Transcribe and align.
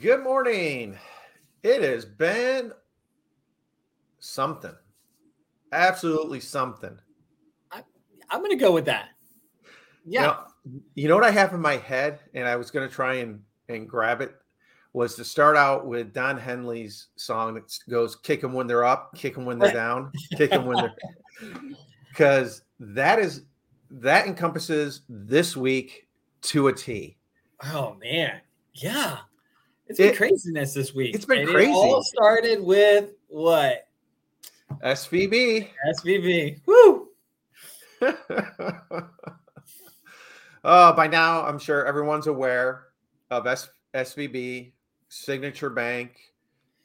Good 0.00 0.22
morning. 0.22 0.96
It 1.62 1.82
has 1.82 2.06
been 2.06 2.72
something. 4.20 4.74
Absolutely 5.70 6.40
something. 6.40 6.98
I'm 7.70 8.40
going 8.40 8.50
to 8.50 8.56
go 8.56 8.72
with 8.72 8.86
that. 8.86 9.10
Yeah. 10.06 10.20
You 10.20 10.26
know, 10.26 10.82
you 10.94 11.08
know 11.08 11.14
what 11.14 11.24
I 11.24 11.30
have 11.30 11.52
in 11.52 11.60
my 11.60 11.76
head, 11.76 12.20
and 12.32 12.48
I 12.48 12.56
was 12.56 12.70
going 12.70 12.88
to 12.88 12.94
try 12.94 13.16
and 13.16 13.42
and 13.68 13.86
grab 13.86 14.22
it, 14.22 14.34
was 14.94 15.14
to 15.16 15.24
start 15.24 15.56
out 15.58 15.86
with 15.86 16.14
Don 16.14 16.38
Henley's 16.38 17.08
song 17.16 17.52
that 17.54 17.78
goes 17.90 18.16
"Kick 18.16 18.40
them 18.40 18.54
when 18.54 18.66
they're 18.66 18.86
up, 18.86 19.14
kick 19.14 19.34
them 19.34 19.44
when 19.44 19.58
they're 19.58 19.72
down, 19.72 20.10
kick 20.36 20.50
them 20.50 20.64
when 20.64 20.78
they're," 20.78 20.94
because 22.08 22.62
that 22.80 23.18
is 23.18 23.42
that 23.90 24.26
encompasses 24.26 25.02
this 25.10 25.54
week 25.54 26.08
to 26.42 26.68
a 26.68 26.72
T. 26.72 27.18
Oh 27.64 27.94
man, 28.00 28.40
yeah, 28.72 29.18
it's 29.92 29.98
been 29.98 30.08
it, 30.08 30.16
craziness 30.16 30.72
this 30.72 30.94
week. 30.94 31.14
It's 31.14 31.26
been 31.26 31.40
and 31.40 31.50
crazy. 31.50 31.70
It 31.70 31.74
all 31.74 32.02
started 32.02 32.62
with 32.62 33.10
what? 33.28 33.88
SVB. 34.82 35.68
SVB. 35.98 36.60
Woo. 36.66 37.08
oh, 40.64 40.92
by 40.96 41.06
now 41.06 41.44
I'm 41.44 41.58
sure 41.58 41.84
everyone's 41.84 42.26
aware 42.26 42.86
of 43.30 43.46
S- 43.46 43.68
SVB, 43.94 44.72
Signature 45.08 45.70
Bank, 45.70 46.18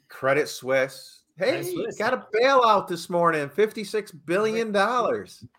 Credit 0.09 0.49
Suisse. 0.49 1.21
Hey, 1.37 1.63
Suisse. 1.63 1.97
got 1.97 2.13
a 2.13 2.25
bailout 2.35 2.87
this 2.87 3.09
morning, 3.09 3.47
$56 3.47 4.11
billion. 4.25 4.75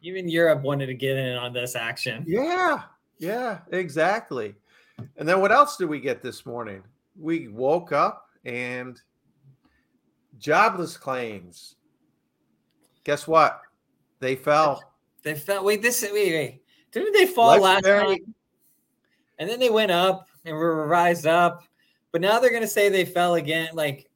Even 0.03 0.29
Europe 0.29 0.63
wanted 0.63 0.87
to 0.87 0.95
get 0.95 1.17
in 1.17 1.37
on 1.37 1.55
this 1.55 1.77
action. 1.77 2.25
Yeah, 2.27 2.83
yeah, 3.19 3.61
exactly. 3.71 4.55
And 5.17 5.27
then 5.27 5.41
what 5.41 5.53
else 5.53 5.77
did 5.77 5.89
we 5.89 6.01
get 6.01 6.23
this 6.23 6.45
morning? 6.45 6.83
We 7.19 7.49
woke 7.49 7.93
up 7.93 8.29
and 8.45 9.01
jobless 10.39 10.97
claims. 10.97 11.77
Guess 13.05 13.27
what? 13.27 13.61
They 14.21 14.37
fell. 14.37 14.93
They 15.23 15.35
fell. 15.35 15.65
Wait, 15.65 15.83
this 15.83 16.03
wait, 16.03 16.13
wait. 16.15 16.63
Didn't 16.93 17.13
they 17.13 17.27
fall 17.27 17.61
Let's 17.61 17.63
last 17.63 17.85
time? 17.85 18.35
And 19.39 19.49
then 19.49 19.61
they 19.61 19.71
went 19.71 19.91
up 19.91 20.29
and 20.45 20.57
were 20.57 20.83
revised 20.83 21.27
up, 21.27 21.63
but 22.13 22.21
now 22.21 22.39
they're 22.39 22.51
going 22.51 22.63
to 22.63 22.69
say 22.69 22.89
they 22.89 23.05
fell 23.05 23.35
again. 23.35 23.71
Like, 23.75 24.09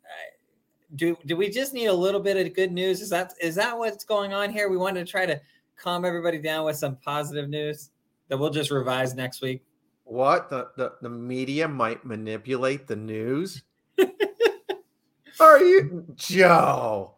do 0.96 1.16
do 1.27 1.36
we 1.36 1.48
just 1.48 1.72
need 1.72 1.86
a 1.86 1.92
little 1.92 2.20
bit 2.20 2.44
of 2.44 2.55
good 2.55 2.72
news? 2.72 3.00
Is 3.00 3.10
that 3.10 3.34
is 3.40 3.55
that 3.55 3.77
what's 3.77 4.05
going 4.05 4.32
on 4.32 4.50
here? 4.50 4.68
We 4.68 4.77
wanted 4.77 5.06
to 5.06 5.10
try 5.10 5.27
to 5.27 5.40
calm 5.77 6.05
everybody 6.05 6.38
down 6.38 6.64
with 6.64 6.77
some 6.77 6.96
positive 6.96 7.48
news 7.48 7.90
that 8.28 8.36
we'll 8.36 8.50
just 8.50 8.70
revise 8.70 9.14
next 9.14 9.42
week. 9.42 9.62
What 10.12 10.50
the 10.50 10.68
the, 10.77 10.92
the 11.00 11.08
media 11.08 11.66
might 11.66 12.05
manipulate 12.05 12.86
the 12.86 12.96
news? 12.96 13.62
Are 15.41 15.58
you 15.58 16.05
Joe? 16.16 17.14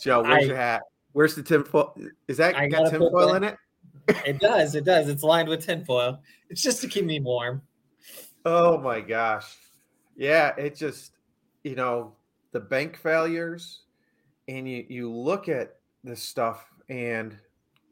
Joe, 0.00 0.22
where's 0.22 0.44
I, 0.44 0.46
your 0.46 0.56
hat? 0.56 0.84
Where's 1.12 1.34
the 1.34 1.42
tinfoil? 1.42 1.94
Is 2.26 2.38
that 2.38 2.56
I 2.56 2.66
got 2.66 2.88
tinfoil 2.88 3.34
in 3.34 3.44
it? 3.44 3.58
it 4.08 4.40
does. 4.40 4.74
It 4.74 4.86
does. 4.86 5.10
It's 5.10 5.22
lined 5.22 5.50
with 5.50 5.66
tinfoil. 5.66 6.18
It's 6.48 6.62
just 6.62 6.80
to 6.80 6.88
keep 6.88 7.04
me 7.04 7.20
warm. 7.20 7.60
Oh 8.46 8.78
my 8.78 9.02
gosh. 9.02 9.54
Yeah, 10.16 10.54
it 10.56 10.76
just, 10.76 11.12
you 11.62 11.74
know, 11.74 12.14
the 12.52 12.60
bank 12.60 12.96
failures 12.96 13.82
and 14.48 14.66
you 14.66 14.86
you 14.88 15.12
look 15.12 15.50
at 15.50 15.76
this 16.02 16.22
stuff 16.22 16.72
and 16.88 17.36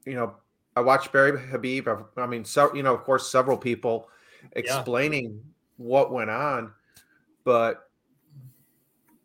you 0.07 0.15
know, 0.15 0.37
I 0.75 0.81
watched 0.81 1.13
Barry 1.13 1.39
Habib. 1.39 1.87
I 2.17 2.27
mean, 2.27 2.47
so 2.47 2.75
you 2.75 2.83
know, 2.83 2.95
of 2.95 3.05
course, 3.05 3.31
several 3.31 3.59
people 3.59 4.09
explaining 4.53 5.25
yeah. 5.25 5.41
what 5.77 6.13
went 6.13 6.31
on, 6.31 6.73
but 7.45 7.89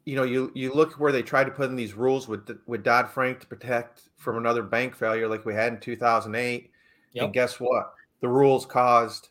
you 0.05 0.15
know, 0.15 0.23
you 0.23 0.51
you 0.55 0.73
look 0.73 0.93
where 0.93 1.11
they 1.11 1.21
tried 1.21 1.43
to 1.45 1.51
put 1.51 1.69
in 1.69 1.75
these 1.75 1.93
rules 1.93 2.27
with 2.27 2.57
with 2.65 2.83
Dodd 2.83 3.09
Frank 3.09 3.41
to 3.41 3.47
protect 3.47 4.03
from 4.16 4.38
another 4.38 4.63
bank 4.63 4.95
failure 4.95 5.27
like 5.27 5.45
we 5.45 5.53
had 5.53 5.73
in 5.73 5.79
2008, 5.79 6.72
yep. 7.11 7.23
and 7.23 7.33
guess 7.33 7.59
what? 7.59 7.94
The 8.22 8.29
rules 8.29 8.66
caused 8.66 9.29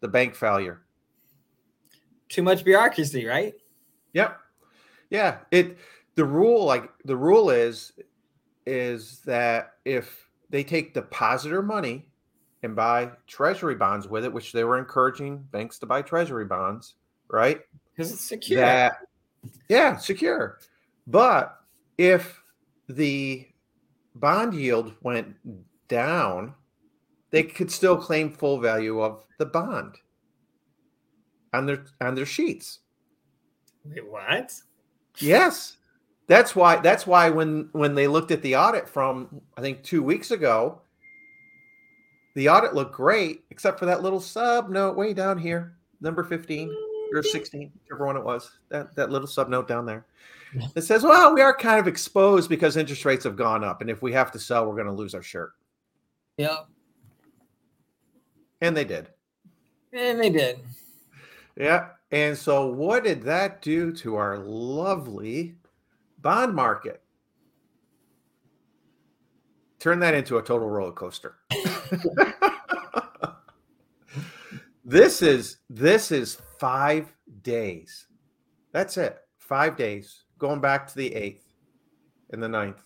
the 0.00 0.08
bank 0.08 0.34
failure. 0.34 0.82
Too 2.28 2.42
much 2.42 2.62
bureaucracy, 2.62 3.24
right? 3.24 3.54
Yep. 4.12 4.38
Yeah. 5.10 5.38
It 5.50 5.78
the 6.14 6.24
rule 6.24 6.64
like 6.64 6.90
the 7.04 7.16
rule 7.16 7.50
is 7.50 7.92
is 8.66 9.20
that 9.20 9.76
if 9.84 10.28
they 10.50 10.62
take 10.62 10.92
depositor 10.92 11.62
money 11.62 12.08
and 12.62 12.74
buy 12.74 13.10
treasury 13.26 13.74
bonds 13.74 14.08
with 14.08 14.24
it, 14.24 14.32
which 14.32 14.52
they 14.52 14.64
were 14.64 14.78
encouraging 14.78 15.38
banks 15.52 15.78
to 15.78 15.86
buy 15.86 16.02
treasury 16.02 16.44
bonds, 16.44 16.94
right? 17.28 17.60
Because 17.90 18.12
it's 18.12 18.22
secure. 18.22 18.60
That 18.60 18.98
yeah, 19.68 19.96
secure. 19.96 20.58
But 21.06 21.58
if 21.96 22.42
the 22.88 23.46
bond 24.14 24.54
yield 24.54 24.94
went 25.02 25.36
down, 25.88 26.54
they 27.30 27.42
could 27.42 27.70
still 27.70 27.96
claim 27.96 28.30
full 28.30 28.58
value 28.58 29.00
of 29.00 29.24
the 29.38 29.46
bond 29.46 29.96
on 31.52 31.66
their 31.66 31.84
on 32.00 32.14
their 32.14 32.26
sheets. 32.26 32.80
Wait, 33.84 34.06
what? 34.10 34.52
Yes. 35.18 35.76
That's 36.26 36.54
why 36.54 36.76
that's 36.76 37.06
why 37.06 37.30
when 37.30 37.70
when 37.72 37.94
they 37.94 38.06
looked 38.06 38.32
at 38.32 38.42
the 38.42 38.56
audit 38.56 38.88
from 38.88 39.40
I 39.56 39.62
think 39.62 39.82
2 39.82 40.02
weeks 40.02 40.30
ago, 40.30 40.82
the 42.38 42.48
audit 42.48 42.72
looked 42.72 42.92
great 42.92 43.42
except 43.50 43.80
for 43.80 43.86
that 43.86 44.00
little 44.00 44.20
sub 44.20 44.70
note 44.70 44.96
way 44.96 45.12
down 45.12 45.36
here, 45.36 45.74
number 46.00 46.22
15 46.22 46.72
or 47.12 47.20
16, 47.20 47.72
whichever 47.82 48.06
one 48.06 48.16
it 48.16 48.22
was, 48.22 48.60
that, 48.68 48.94
that 48.94 49.10
little 49.10 49.26
sub 49.26 49.48
note 49.48 49.66
down 49.66 49.84
there. 49.84 50.06
It 50.76 50.82
says, 50.82 51.02
well, 51.02 51.34
we 51.34 51.40
are 51.40 51.54
kind 51.54 51.80
of 51.80 51.88
exposed 51.88 52.48
because 52.48 52.76
interest 52.76 53.04
rates 53.04 53.24
have 53.24 53.34
gone 53.34 53.64
up. 53.64 53.80
And 53.80 53.90
if 53.90 54.02
we 54.02 54.12
have 54.12 54.30
to 54.30 54.38
sell, 54.38 54.66
we're 54.66 54.76
going 54.76 54.86
to 54.86 54.92
lose 54.92 55.16
our 55.16 55.22
shirt. 55.22 55.52
Yeah. 56.36 56.58
And 58.60 58.76
they 58.76 58.84
did. 58.84 59.08
And 59.92 60.20
they 60.20 60.30
did. 60.30 60.60
Yeah. 61.56 61.88
And 62.12 62.38
so, 62.38 62.66
what 62.66 63.02
did 63.02 63.22
that 63.24 63.62
do 63.62 63.92
to 63.94 64.14
our 64.14 64.38
lovely 64.38 65.56
bond 66.22 66.54
market? 66.54 67.02
Turn 69.78 70.00
that 70.00 70.14
into 70.14 70.38
a 70.38 70.42
total 70.42 70.68
roller 70.68 70.92
coaster. 70.92 71.36
this 74.84 75.22
is 75.22 75.58
this 75.70 76.10
is 76.10 76.40
five 76.58 77.14
days. 77.42 78.08
That's 78.72 78.96
it. 78.96 79.18
Five 79.38 79.76
days 79.76 80.24
going 80.38 80.60
back 80.60 80.88
to 80.88 80.96
the 80.96 81.14
eighth 81.14 81.44
and 82.30 82.42
the 82.42 82.48
ninth. 82.48 82.82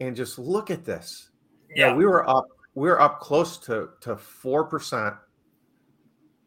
And 0.00 0.16
just 0.16 0.38
look 0.38 0.70
at 0.70 0.84
this. 0.84 1.30
Yeah, 1.74 1.88
yeah 1.88 1.94
we 1.94 2.04
were 2.04 2.28
up, 2.28 2.46
we 2.74 2.88
were 2.88 3.00
up 3.00 3.20
close 3.20 3.56
to 3.58 3.90
to 4.00 4.16
four 4.16 4.64
percent 4.64 5.14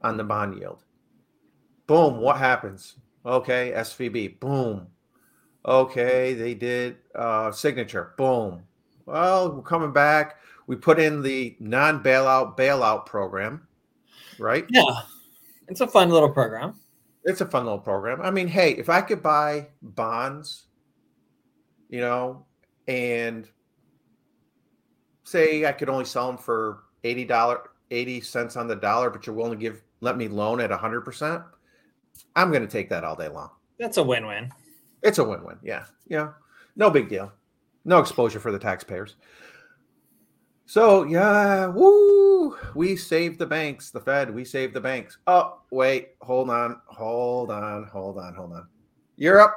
on 0.02 0.18
the 0.18 0.24
bond 0.24 0.58
yield. 0.58 0.84
Boom, 1.88 2.18
what 2.18 2.38
happens? 2.38 2.98
Okay, 3.26 3.72
SVB, 3.74 4.42
boom. 4.42 4.88
Okay, 5.66 6.34
they 6.34 6.54
did 6.54 6.98
uh 7.16 7.52
signature, 7.52 8.14
boom. 8.18 8.64
Well, 9.08 9.56
we're 9.56 9.62
coming 9.64 9.94
back. 9.94 10.36
We 10.68 10.76
put 10.76 11.00
in 11.00 11.22
the 11.22 11.56
non-bailout 11.62 12.58
bailout 12.58 13.06
program, 13.06 13.66
right? 14.38 14.66
Yeah. 14.70 14.84
It's 15.70 15.80
a 15.80 15.88
fun 15.88 16.10
little 16.10 16.30
program. 16.30 16.80
It's 17.24 17.40
a 17.40 17.46
fun 17.46 17.64
little 17.64 17.80
program. 17.80 18.22
I 18.22 18.32
mean, 18.32 18.48
hey, 18.48 18.72
if 18.72 18.90
I 18.90 19.02
could 19.02 19.24
buy 19.24 19.70
bonds, 19.82 20.66
you 21.90 22.02
know, 22.02 22.46
and 22.88 23.48
say 25.24 25.66
I 25.66 25.72
could 25.72 25.90
only 25.90 26.06
sell 26.06 26.28
them 26.28 26.38
for 26.38 26.84
eighty 27.06 27.24
dollar, 27.24 27.70
eighty 27.92 28.20
cents 28.20 28.58
on 28.58 28.68
the 28.68 28.76
dollar, 28.76 29.10
but 29.10 29.26
you're 29.26 29.36
willing 29.36 29.58
to 29.58 29.58
give 29.58 29.84
let 30.02 30.18
me 30.18 30.28
loan 30.28 30.60
at 30.60 30.70
hundred 30.72 31.02
percent, 31.02 31.44
I'm 32.36 32.50
going 32.50 32.62
to 32.62 32.68
take 32.68 32.90
that 32.90 33.06
all 33.06 33.16
day 33.16 33.30
long. 33.30 33.52
That's 33.80 33.98
a 33.98 34.04
win-win. 34.04 34.52
It's 35.02 35.18
a 35.18 35.24
win-win. 35.24 35.60
Yeah, 35.64 35.86
yeah, 36.08 36.34
no 36.76 36.90
big 36.90 37.08
deal. 37.08 37.32
No 37.88 38.00
exposure 38.00 38.42
for 38.42 38.52
the 38.52 38.60
taxpayers. 38.60 39.16
So 40.66 41.04
yeah, 41.04 41.68
woo! 41.68 42.58
We 42.76 42.98
saved 42.98 43.40
the 43.40 43.46
banks, 43.46 43.92
the 43.92 44.02
Fed. 44.02 44.36
We 44.36 44.44
saved 44.44 44.74
the 44.74 44.82
banks. 44.82 45.18
Oh, 45.26 45.62
wait, 45.72 46.10
hold 46.22 46.50
on, 46.50 46.82
hold 46.88 47.50
on, 47.50 47.86
hold 47.86 48.18
on, 48.18 48.36
hold 48.36 48.52
on. 48.52 48.68
Europe, 49.16 49.56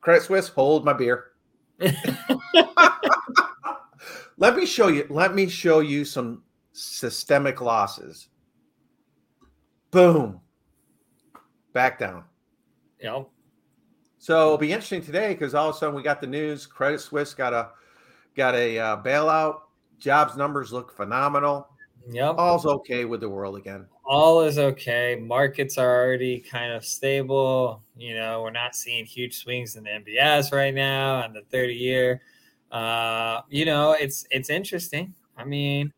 Credit 0.00 0.22
Suisse, 0.22 0.48
hold 0.48 0.86
my 0.86 0.94
beer. 0.94 1.32
let 4.38 4.56
me 4.56 4.64
show 4.64 4.88
you. 4.88 5.06
Let 5.10 5.34
me 5.34 5.46
show 5.46 5.80
you 5.80 6.06
some 6.06 6.42
systemic 6.72 7.60
losses. 7.60 8.28
Boom, 9.90 10.40
back 11.74 11.98
down. 11.98 12.24
Yep. 12.98 13.28
So 14.24 14.46
it'll 14.46 14.56
be 14.56 14.72
interesting 14.72 15.02
today 15.02 15.34
because 15.34 15.54
all 15.54 15.68
of 15.68 15.76
a 15.76 15.78
sudden 15.78 15.94
we 15.94 16.02
got 16.02 16.18
the 16.18 16.26
news. 16.26 16.64
Credit 16.64 16.98
Suisse 16.98 17.34
got 17.34 17.52
a 17.52 17.72
got 18.34 18.54
a 18.54 18.78
uh, 18.78 19.02
bailout 19.02 19.60
Jobs 19.98 20.34
numbers 20.34 20.72
look 20.72 20.96
phenomenal. 20.96 21.68
Yep. 22.08 22.36
All's 22.38 22.64
okay 22.64 23.04
with 23.04 23.20
the 23.20 23.28
world 23.28 23.58
again. 23.58 23.84
all 24.02 24.40
is 24.40 24.58
okay. 24.58 25.20
Markets 25.20 25.76
are 25.76 26.02
already 26.02 26.40
kind 26.40 26.72
of 26.72 26.86
stable. 26.86 27.82
You 27.98 28.14
know, 28.14 28.40
we're 28.40 28.50
not 28.50 28.74
seeing 28.74 29.04
huge 29.04 29.36
swings 29.36 29.76
in 29.76 29.84
the 29.84 29.90
MBS 29.90 30.54
right 30.54 30.72
now 30.72 31.16
on 31.16 31.34
the 31.34 31.42
30 31.50 31.74
year. 31.74 32.22
Uh, 32.72 33.42
you 33.50 33.66
know, 33.66 33.92
it's 33.92 34.26
it's 34.30 34.48
interesting. 34.48 35.12
I 35.36 35.44
mean, 35.44 35.92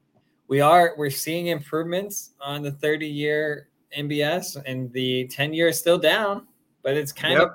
we 0.48 0.60
are 0.60 0.94
we're 0.98 1.10
seeing 1.10 1.46
improvements 1.46 2.32
on 2.40 2.62
the 2.62 2.72
30 2.72 3.06
year 3.06 3.68
MBS 3.96 4.60
and 4.66 4.92
the 4.92 5.28
10 5.28 5.54
year 5.54 5.68
is 5.68 5.78
still 5.78 5.98
down, 5.98 6.48
but 6.82 6.96
it's 6.96 7.12
kind 7.12 7.34
yep. 7.34 7.42
of 7.42 7.50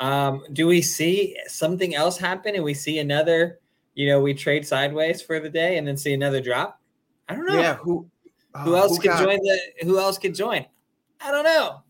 um, 0.00 0.42
do 0.54 0.66
we 0.66 0.80
see 0.80 1.36
something 1.46 1.94
else 1.94 2.16
happen 2.16 2.54
and 2.54 2.64
we 2.64 2.72
see 2.74 2.98
another, 2.98 3.60
you 3.94 4.08
know, 4.08 4.20
we 4.20 4.32
trade 4.32 4.66
sideways 4.66 5.20
for 5.20 5.38
the 5.38 5.50
day 5.50 5.76
and 5.76 5.86
then 5.86 5.96
see 5.96 6.14
another 6.14 6.40
drop? 6.40 6.80
I 7.28 7.34
don't 7.34 7.46
know. 7.46 7.60
Yeah, 7.60 7.76
who 7.76 8.10
who 8.56 8.76
else 8.76 8.96
who 8.96 9.02
could 9.02 9.18
join 9.18 9.38
the 9.38 9.58
who 9.82 9.98
else 9.98 10.18
could 10.18 10.34
join? 10.34 10.64
I 11.20 11.30
don't 11.30 11.44
know. 11.44 11.82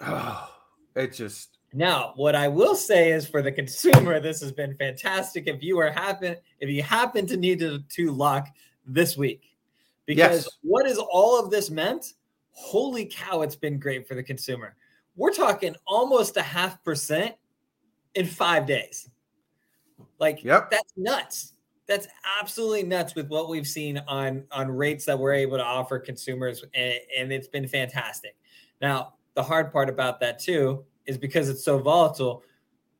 Oh, 0.00 0.50
it 0.96 1.12
just 1.12 1.58
now 1.72 2.12
what 2.16 2.34
I 2.34 2.48
will 2.48 2.74
say 2.74 3.12
is 3.12 3.26
for 3.28 3.42
the 3.42 3.52
consumer, 3.52 4.18
this 4.20 4.40
has 4.40 4.50
been 4.50 4.76
fantastic. 4.76 5.44
If 5.46 5.62
you 5.62 5.78
are 5.78 5.90
happen 5.90 6.36
if 6.58 6.68
you 6.68 6.82
happen 6.82 7.26
to 7.28 7.36
need 7.36 7.60
to, 7.60 7.78
to 7.78 8.10
lock 8.10 8.48
this 8.84 9.16
week, 9.16 9.56
because 10.04 10.44
yes. 10.44 10.48
what 10.62 10.84
is 10.84 10.98
all 10.98 11.42
of 11.42 11.50
this 11.50 11.70
meant? 11.70 12.14
Holy 12.50 13.06
cow, 13.06 13.42
it's 13.42 13.56
been 13.56 13.78
great 13.78 14.06
for 14.06 14.14
the 14.14 14.22
consumer. 14.22 14.74
We're 15.16 15.32
talking 15.32 15.76
almost 15.86 16.36
a 16.36 16.42
half 16.42 16.82
percent 16.82 17.34
in 18.14 18.26
five 18.26 18.66
days. 18.66 19.08
Like 20.18 20.42
yep. 20.42 20.70
that's 20.70 20.92
nuts 20.96 21.54
that's 21.86 22.06
absolutely 22.40 22.82
nuts 22.82 23.14
with 23.14 23.28
what 23.28 23.48
we've 23.48 23.66
seen 23.66 23.98
on 24.08 24.44
on 24.50 24.70
rates 24.70 25.04
that 25.04 25.18
we're 25.18 25.34
able 25.34 25.56
to 25.56 25.64
offer 25.64 25.98
consumers 25.98 26.64
and, 26.74 26.94
and, 27.16 27.32
it's 27.32 27.48
been 27.48 27.66
fantastic 27.66 28.36
now 28.80 29.14
the 29.34 29.42
hard 29.42 29.72
part 29.72 29.88
about 29.88 30.20
that 30.20 30.38
too 30.38 30.84
is 31.06 31.18
because 31.18 31.48
it's 31.48 31.64
so 31.64 31.78
volatile 31.78 32.42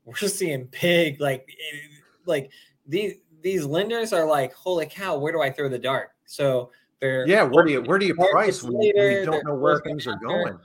we're 0.05 0.15
seeing 0.17 0.69
big 0.81 1.21
like 1.21 1.49
eh, 1.49 1.79
like 2.27 2.51
these 2.87 3.15
these 3.43 3.65
lenders 3.65 4.13
are 4.13 4.27
like 4.27 4.53
holy 4.53 4.87
cow 4.87 5.17
where 5.17 5.33
do 5.33 5.41
i 5.41 5.51
throw 5.51 5.69
the 5.69 5.79
dart 5.79 6.11
so 6.27 6.71
they're 7.01 7.27
yeah 7.27 7.43
where 7.43 7.65
do 7.65 7.73
you 7.73 7.83
where 7.83 7.99
do 7.99 8.07
you 8.07 8.15
price 8.15 8.63
when 8.63 8.81
you, 8.81 8.93
when 8.97 9.13
you 9.13 9.25
don't 9.25 9.47
know 9.47 9.55
where 9.55 9.81
things 9.81 10.07
are 10.07 10.17
going 10.17 10.59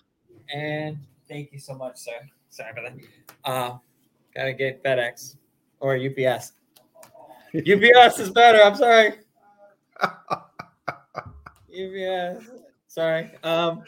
and 0.54 0.98
thank 1.30 1.52
you 1.54 1.60
so 1.60 1.74
much 1.76 1.98
sir 1.98 2.20
sorry 2.50 2.72
about 2.72 2.84
that 2.84 3.50
uh 3.50 3.78
gotta 4.36 4.54
get 4.54 4.84
fedex 4.84 5.38
or 5.80 5.96
ups 5.96 6.54
UPS 7.56 8.20
is 8.20 8.30
better. 8.30 8.62
I'm 8.62 8.76
sorry. 8.76 9.14
UPS. 11.72 12.46
Sorry. 12.88 13.32
Um, 13.44 13.84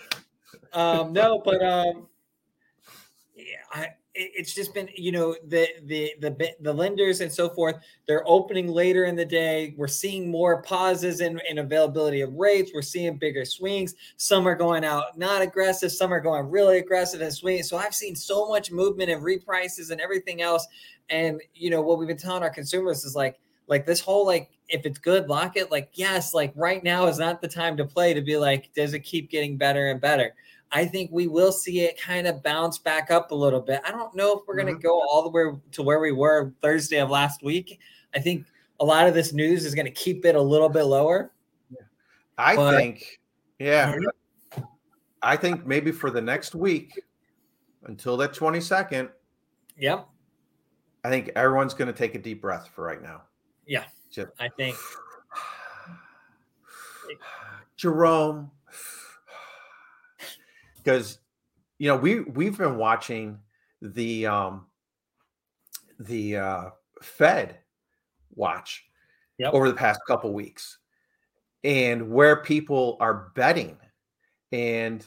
um, 0.74 1.14
no, 1.14 1.42
but 1.46 1.64
um, 1.64 2.08
yeah, 3.36 3.62
I, 3.72 3.90
it's 4.14 4.54
just 4.54 4.74
been 4.74 4.90
you 4.96 5.12
know 5.12 5.36
the 5.48 5.68
the 5.86 6.14
the 6.20 6.54
the 6.60 6.74
lenders 6.74 7.22
and 7.22 7.32
so 7.32 7.50
forth 7.50 7.76
they're 8.08 8.28
opening 8.28 8.68
later 8.68 9.06
in 9.06 9.16
the 9.16 9.26
day. 9.26 9.74
We're 9.78 9.88
seeing 9.88 10.30
more 10.30 10.62
pauses 10.64 11.22
in, 11.22 11.40
in 11.50 11.60
availability 11.60 12.22
of 12.22 12.34
rates. 12.34 12.72
We're 12.74 12.82
seeing 12.82 13.18
bigger 13.18 13.46
swings. 13.46 13.96
Some 14.18 14.48
are 14.48 14.56
going 14.56 14.84
out 14.84 15.18
not 15.18 15.42
aggressive. 15.42 15.92
Some 15.92 16.14
are 16.14 16.20
going 16.20 16.50
really 16.50 16.80
aggressive 16.80 17.22
and 17.22 17.34
swinging. 17.34 17.64
So 17.64 17.78
i've 17.78 17.96
seen 17.96 18.16
so 18.16 18.50
much 18.50 18.72
movement 18.72 19.12
and 19.12 19.24
reprices 19.24 19.92
and 19.92 20.02
everything 20.02 20.42
else. 20.42 20.68
And 21.10 21.42
you 21.54 21.70
know 21.70 21.82
what 21.82 21.98
we've 21.98 22.08
been 22.08 22.18
telling 22.18 22.44
our 22.44 22.50
consumers 22.50 23.06
is 23.06 23.16
like 23.16 23.40
like 23.72 23.86
this 23.86 24.02
whole 24.02 24.26
like 24.26 24.52
if 24.68 24.86
it's 24.86 25.00
good 25.00 25.30
lock 25.30 25.56
it. 25.56 25.72
Like 25.72 25.90
yes 25.94 26.34
like 26.34 26.52
right 26.56 26.84
now 26.84 27.08
is 27.08 27.18
not 27.18 27.42
the 27.42 27.48
time 27.48 27.78
to 27.78 27.86
play 27.86 28.14
to 28.14 28.22
be 28.22 28.36
like 28.38 28.70
does 28.76 28.94
it 28.94 29.00
keep 29.00 29.32
getting 29.32 29.58
better 29.58 29.90
and 29.90 30.00
better? 30.00 30.36
I 30.74 30.86
think 30.86 31.10
we 31.12 31.28
will 31.28 31.54
see 31.54 31.82
it 31.82 32.00
kind 32.00 32.28
of 32.28 32.44
bounce 32.44 32.78
back 32.78 33.12
up 33.12 33.32
a 33.32 33.36
little 33.36 33.62
bit. 33.62 33.82
I 33.86 33.92
don't 33.92 34.14
know 34.14 34.38
if 34.38 34.42
we're 34.46 34.58
mm-hmm. 34.58 34.68
going 34.68 34.78
to 34.78 34.84
go 34.84 35.02
all 35.02 35.24
the 35.24 35.30
way 35.30 35.58
to 35.72 35.84
where 35.84 36.00
we 36.00 36.12
were 36.12 36.54
thursday 36.62 37.00
of 37.00 37.10
last 37.10 37.44
week. 37.44 37.80
I 38.14 38.20
think 38.20 38.46
a 38.82 38.86
lot 38.86 39.08
of 39.08 39.14
this 39.14 39.34
news 39.34 39.66
is 39.66 39.74
going 39.74 39.86
to 39.86 39.92
keep 39.92 40.26
it 40.26 40.36
a 40.36 40.42
little 40.42 40.70
bit 40.70 40.84
lower. 40.84 41.32
I 42.38 42.56
but, 42.56 42.76
think 42.76 43.20
yeah. 43.58 43.96
I 45.22 45.38
think 45.38 45.66
maybe 45.66 45.92
for 45.92 46.10
the 46.10 46.22
next 46.22 46.56
week 46.56 47.02
until 47.86 48.18
that 48.18 48.34
22nd 48.34 49.10
yep. 49.78 50.08
I 51.04 51.10
think 51.10 51.32
everyone's 51.36 51.74
going 51.74 51.88
to 51.88 51.98
take 51.98 52.16
a 52.16 52.20
deep 52.20 52.42
breath 52.42 52.70
for 52.74 52.84
right 52.84 53.02
now 53.02 53.22
yeah, 53.66 53.84
Just, 54.10 54.30
I 54.40 54.50
think 54.50 54.76
Jerome, 57.78 58.52
because 60.78 61.20
you 61.78 61.88
know 61.88 61.96
we 61.96 62.22
we've 62.22 62.58
been 62.58 62.78
watching 62.78 63.40
the 63.82 64.26
um 64.26 64.68
the 66.00 66.38
uh, 66.38 66.70
Fed 67.02 67.58
watch 68.34 68.86
yep. 69.38 69.54
over 69.54 69.68
the 69.68 69.76
past 69.76 70.02
couple 70.08 70.34
weeks, 70.34 70.78
and 71.64 72.12
where 72.12 72.38
people 72.38 72.98
are 73.00 73.32
betting, 73.36 73.78
and 74.52 75.06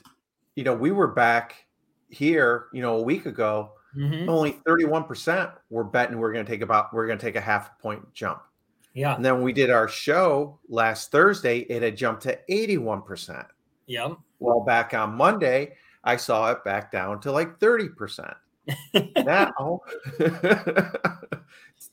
you 0.56 0.64
know 0.64 0.74
we 0.74 0.90
were 0.90 1.08
back 1.08 1.66
here, 2.08 2.66
you 2.72 2.80
know, 2.80 2.96
a 2.96 3.02
week 3.02 3.26
ago 3.26 3.72
Mm-hmm. 3.96 4.28
Only 4.28 4.52
31% 4.66 5.52
were 5.70 5.84
betting 5.84 6.18
we're 6.18 6.32
going 6.32 6.44
to 6.44 6.50
take 6.50 6.62
about 6.62 6.92
we're 6.92 7.06
going 7.06 7.18
to 7.18 7.24
take 7.24 7.36
a 7.36 7.40
half 7.40 7.78
point 7.78 8.12
jump. 8.12 8.42
Yeah. 8.94 9.14
And 9.14 9.24
then 9.24 9.34
when 9.34 9.42
we 9.42 9.52
did 9.52 9.70
our 9.70 9.88
show 9.88 10.58
last 10.68 11.10
Thursday, 11.10 11.60
it 11.60 11.82
had 11.82 11.96
jumped 11.96 12.22
to 12.22 12.38
81%. 12.48 13.44
Yeah. 13.86 14.14
Well, 14.38 14.60
back 14.60 14.94
on 14.94 15.14
Monday, 15.14 15.74
I 16.04 16.16
saw 16.16 16.50
it 16.52 16.64
back 16.64 16.92
down 16.92 17.20
to 17.22 17.32
like 17.32 17.58
30%. 17.58 18.34
now, 19.24 19.80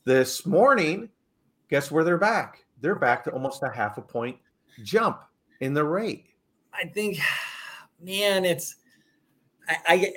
this 0.04 0.46
morning, 0.46 1.08
guess 1.68 1.90
where 1.90 2.04
they're 2.04 2.18
back? 2.18 2.64
They're 2.80 2.94
back 2.94 3.24
to 3.24 3.30
almost 3.30 3.62
a 3.62 3.70
half 3.70 3.98
a 3.98 4.02
point 4.02 4.36
jump 4.82 5.20
in 5.60 5.74
the 5.74 5.84
rate. 5.84 6.26
I 6.72 6.86
think, 6.86 7.18
man, 8.00 8.44
it's 8.44 8.76
I, 9.68 9.76
I, 9.86 10.12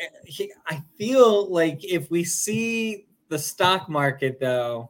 I 0.67 0.83
feel 0.97 1.51
like 1.51 1.83
if 1.83 2.09
we 2.09 2.23
see 2.23 3.07
the 3.29 3.39
stock 3.39 3.89
market 3.89 4.39
though 4.39 4.89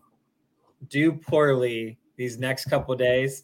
do 0.90 1.14
poorly 1.14 1.98
these 2.16 2.38
next 2.38 2.66
couple 2.66 2.96
days, 2.96 3.44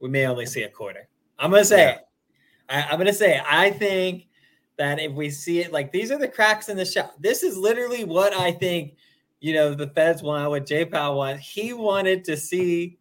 we 0.00 0.08
may 0.08 0.26
only 0.26 0.46
see 0.46 0.62
a 0.62 0.68
quarter. 0.68 1.08
I'm 1.38 1.50
gonna 1.50 1.64
say, 1.64 1.98
yeah. 2.70 2.86
I, 2.90 2.92
am 2.92 2.98
gonna 2.98 3.12
say, 3.12 3.40
I 3.44 3.70
think 3.70 4.28
that 4.78 5.00
if 5.00 5.12
we 5.12 5.28
see 5.28 5.60
it 5.60 5.72
like 5.72 5.92
these 5.92 6.10
are 6.10 6.18
the 6.18 6.28
cracks 6.28 6.68
in 6.68 6.76
the 6.76 6.84
shell. 6.84 7.12
This 7.18 7.42
is 7.42 7.56
literally 7.56 8.04
what 8.04 8.32
I 8.32 8.52
think. 8.52 8.94
You 9.40 9.54
know, 9.54 9.72
the 9.72 9.86
Feds 9.88 10.20
want 10.20 10.50
what 10.50 10.66
J 10.66 10.84
Powell 10.84 11.16
wants. 11.16 11.48
He 11.48 11.72
wanted 11.72 12.24
to 12.24 12.36
see 12.36 12.98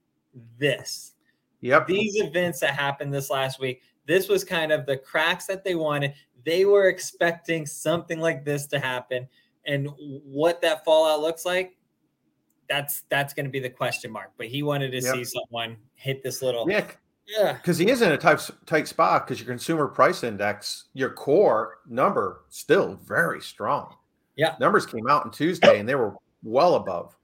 this. 0.60 1.14
Yep. 1.62 1.88
These 1.88 2.22
events 2.22 2.60
that 2.60 2.76
happened 2.76 3.12
this 3.12 3.32
last 3.32 3.60
week. 3.60 3.82
This 4.08 4.28
was 4.28 4.44
kind 4.44 4.72
of 4.72 4.86
the 4.86 4.98
cracks 4.98 5.46
that 5.48 5.64
they 5.64 5.76
wanted. 5.76 6.14
They 6.46 6.66
were 6.66 6.88
expecting 6.88 7.66
something 7.66 8.20
like 8.20 8.46
this 8.46 8.66
to 8.68 8.80
happen. 8.80 9.28
And 9.66 9.90
what 9.98 10.62
that 10.62 10.86
fallout 10.86 11.20
looks 11.20 11.46
like, 11.46 11.76
that's 12.70 13.04
that's 13.10 13.34
going 13.34 13.46
to 13.46 13.52
be 13.52 13.60
the 13.60 13.70
question 13.70 14.12
mark. 14.12 14.32
But 14.38 14.48
he 14.48 14.64
wanted 14.64 14.92
to 14.92 15.02
yep. 15.02 15.14
see 15.14 15.24
someone 15.26 15.78
hit 15.96 16.24
this 16.24 16.42
little 16.42 16.70
yeah, 16.70 16.86
yeah, 17.28 17.54
because 17.54 17.78
he 17.78 17.90
is 17.90 18.02
in 18.02 18.12
a 18.12 18.18
tight 18.18 18.50
tight 18.66 18.88
spot 18.88 19.26
because 19.26 19.40
your 19.40 19.48
consumer 19.48 19.88
price 19.88 20.24
index, 20.24 20.86
your 20.94 21.10
core 21.10 21.80
number, 21.88 22.46
still 22.50 23.00
very 23.06 23.42
strong. 23.42 23.96
Yeah, 24.36 24.56
numbers 24.60 24.86
came 24.86 25.08
out 25.10 25.26
on 25.26 25.32
Tuesday 25.32 25.80
and 25.80 25.88
they 25.88 25.96
were 25.96 26.16
well 26.44 26.76
above 26.76 27.18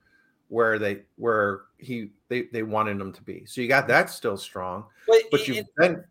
where 0.49 0.77
they 0.77 1.01
where 1.15 1.61
he 1.77 2.09
they, 2.27 2.43
they 2.53 2.63
wanted 2.63 2.99
them 2.99 3.11
to 3.13 3.21
be. 3.21 3.43
So 3.45 3.61
you 3.61 3.67
got 3.67 3.87
that 3.87 4.09
still 4.09 4.37
strong. 4.37 4.85
But, 5.07 5.23
but 5.31 5.47
you 5.47 5.63
then 5.77 6.03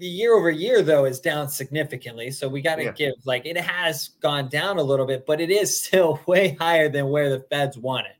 the, 0.00 0.06
year 0.06 0.34
over 0.34 0.50
year 0.50 0.82
though 0.82 1.04
is 1.04 1.20
down 1.20 1.48
significantly. 1.48 2.30
So 2.30 2.48
we 2.48 2.62
got 2.62 2.76
to 2.76 2.84
yeah. 2.84 2.92
give 2.92 3.14
like 3.24 3.46
it 3.46 3.56
has 3.56 4.08
gone 4.20 4.48
down 4.48 4.78
a 4.78 4.82
little 4.82 5.06
bit, 5.06 5.26
but 5.26 5.40
it 5.40 5.50
is 5.50 5.80
still 5.84 6.20
way 6.26 6.56
higher 6.60 6.88
than 6.88 7.08
where 7.08 7.30
the 7.30 7.40
Feds 7.50 7.78
want 7.78 8.06
it. 8.06 8.16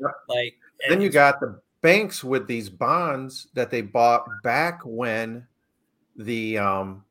Yeah. 0.00 0.08
Like 0.28 0.54
then 0.88 1.00
you 1.00 1.08
got 1.08 1.40
the 1.40 1.60
banks 1.82 2.24
with 2.24 2.46
these 2.46 2.68
bonds 2.68 3.48
that 3.54 3.70
they 3.70 3.82
bought 3.82 4.24
back 4.42 4.80
when 4.84 5.46
the 6.16 6.58
um 6.58 7.04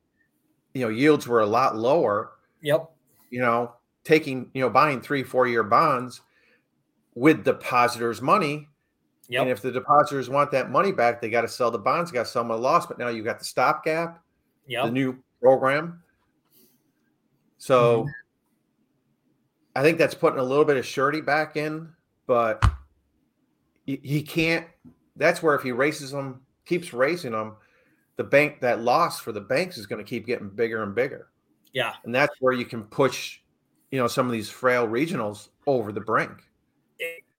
you 0.74 0.82
know 0.82 0.90
yields 0.90 1.28
were 1.28 1.42
a 1.42 1.46
lot 1.46 1.76
lower. 1.76 2.32
Yep. 2.62 2.90
You 3.30 3.42
know, 3.42 3.74
taking, 4.04 4.50
you 4.54 4.62
know, 4.62 4.70
buying 4.70 5.02
three, 5.02 5.24
four 5.24 5.48
year 5.48 5.64
bonds 5.64 6.22
with 7.16 7.44
depositors' 7.44 8.22
money. 8.22 8.68
Yep. 9.30 9.42
And 9.42 9.52
if 9.52 9.62
the 9.62 9.72
depositors 9.72 10.30
want 10.30 10.52
that 10.52 10.70
money 10.70 10.92
back, 10.92 11.22
they 11.22 11.30
got 11.30 11.42
to 11.42 11.48
sell 11.48 11.72
the 11.72 11.78
bonds, 11.78 12.12
got 12.12 12.26
to 12.26 12.32
sell 12.32 12.44
them 12.44 12.52
at 12.52 12.56
a 12.56 12.58
loss. 12.58 12.86
But 12.86 13.00
now 13.00 13.08
you 13.08 13.24
got 13.24 13.40
the 13.40 13.46
stopgap, 13.46 14.22
yep. 14.68 14.86
the 14.86 14.92
new 14.92 15.18
program. 15.42 16.02
So 17.58 18.02
mm-hmm. 18.02 18.10
I 19.76 19.82
think 19.82 19.98
that's 19.98 20.14
putting 20.14 20.40
a 20.40 20.44
little 20.44 20.66
bit 20.66 20.78
of 20.78 20.86
surety 20.86 21.22
back 21.22 21.56
in, 21.56 21.90
but 22.28 22.64
he, 23.86 24.00
he 24.04 24.22
can't. 24.22 24.68
That's 25.16 25.42
where 25.42 25.56
if 25.56 25.64
he 25.64 25.72
races 25.72 26.12
them, 26.12 26.42
keeps 26.66 26.94
racing 26.94 27.32
them, 27.32 27.56
the 28.18 28.24
bank 28.24 28.60
that 28.62 28.82
loss 28.82 29.20
for 29.20 29.32
the 29.32 29.42
banks 29.42 29.78
is 29.78 29.86
going 29.86 30.04
to 30.04 30.08
keep 30.08 30.26
getting 30.26 30.50
bigger 30.50 30.84
and 30.84 30.94
bigger. 30.94 31.30
Yeah. 31.72 31.94
And 32.04 32.14
that's 32.14 32.34
where 32.40 32.54
you 32.54 32.66
can 32.66 32.84
push, 32.84 33.40
you 33.92 34.00
know, 34.00 34.08
some 34.08 34.26
of 34.26 34.32
these 34.32 34.50
frail 34.50 34.88
regionals 34.88 35.50
over 35.66 35.92
the 35.92 36.02
brink. 36.02 36.44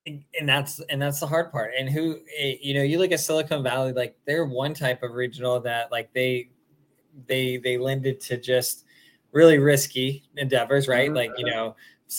And 0.06 0.46
that's 0.46 0.80
and 0.90 1.00
that's 1.00 1.20
the 1.20 1.26
hard 1.26 1.50
part. 1.50 1.73
And 1.78 1.88
who 1.88 2.18
eh, 2.38 2.56
you 2.61 2.75
know, 2.75 2.82
you 2.82 2.99
look 2.99 3.11
at 3.11 3.20
Silicon 3.20 3.62
Valley, 3.62 3.92
like 3.92 4.16
they're 4.26 4.44
one 4.44 4.75
type 4.75 5.02
of 5.02 5.12
regional 5.12 5.58
that 5.61 5.90
like 5.90 6.12
they 6.12 6.50
they 7.26 7.56
they 7.56 7.78
lended 7.78 8.20
to 8.23 8.37
just 8.37 8.84
really 9.32 9.58
risky 9.58 10.25
endeavors, 10.37 10.88
right? 10.88 11.08
Mm-hmm. 11.08 11.16
Like, 11.16 11.30
you 11.37 11.44
know, 11.44 11.75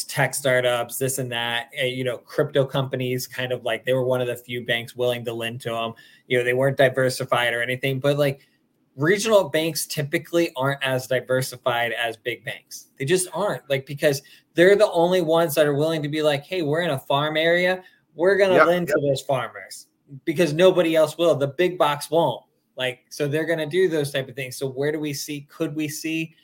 tech 0.07 0.35
startups, 0.35 0.97
this 0.97 1.17
and 1.17 1.31
that, 1.31 1.69
eh, 1.75 1.85
you 1.85 2.03
know, 2.03 2.17
crypto 2.17 2.65
companies 2.65 3.25
kind 3.27 3.51
of 3.51 3.63
like 3.63 3.85
they 3.85 3.93
were 3.93 4.03
one 4.03 4.21
of 4.21 4.27
the 4.27 4.35
few 4.35 4.65
banks 4.65 4.95
willing 4.95 5.23
to 5.25 5.33
lend 5.33 5.61
to 5.61 5.69
them. 5.69 5.93
You 6.27 6.37
know, 6.37 6.43
they 6.43 6.53
weren't 6.53 6.77
diversified 6.77 7.53
or 7.53 7.61
anything, 7.61 7.99
but 7.99 8.17
like 8.17 8.47
regional 8.95 9.49
banks 9.49 9.85
typically 9.85 10.51
aren't 10.55 10.83
as 10.83 11.07
diversified 11.07 11.91
as 11.93 12.17
big 12.17 12.45
banks. 12.45 12.87
They 12.97 13.05
just 13.05 13.27
aren't 13.33 13.69
like 13.69 13.85
because 13.85 14.21
they're 14.53 14.75
the 14.75 14.91
only 14.91 15.21
ones 15.21 15.55
that 15.55 15.67
are 15.67 15.73
willing 15.73 16.01
to 16.03 16.09
be 16.09 16.21
like, 16.21 16.45
hey, 16.45 16.61
we're 16.61 16.81
in 16.81 16.91
a 16.91 16.99
farm 16.99 17.37
area. 17.37 17.83
We're 18.15 18.37
going 18.37 18.51
to 18.51 18.55
yep, 18.55 18.67
lend 18.67 18.87
yep. 18.87 18.95
to 18.95 19.01
those 19.01 19.21
farmers 19.21 19.87
because 20.23 20.53
nobody 20.53 20.95
else 20.95 21.17
will. 21.17 21.35
The 21.35 21.47
big 21.47 21.77
box 21.77 22.09
won't. 22.09 22.43
Like, 22.77 23.05
so 23.09 23.27
they're 23.27 23.45
going 23.45 23.59
to 23.59 23.65
do 23.65 23.89
those 23.89 24.11
type 24.11 24.29
of 24.29 24.35
things. 24.35 24.57
So 24.57 24.67
where 24.69 24.91
do 24.91 24.99
we 24.99 25.13
see, 25.13 25.47
could 25.49 25.75
we 25.75 25.87
see 25.87 26.35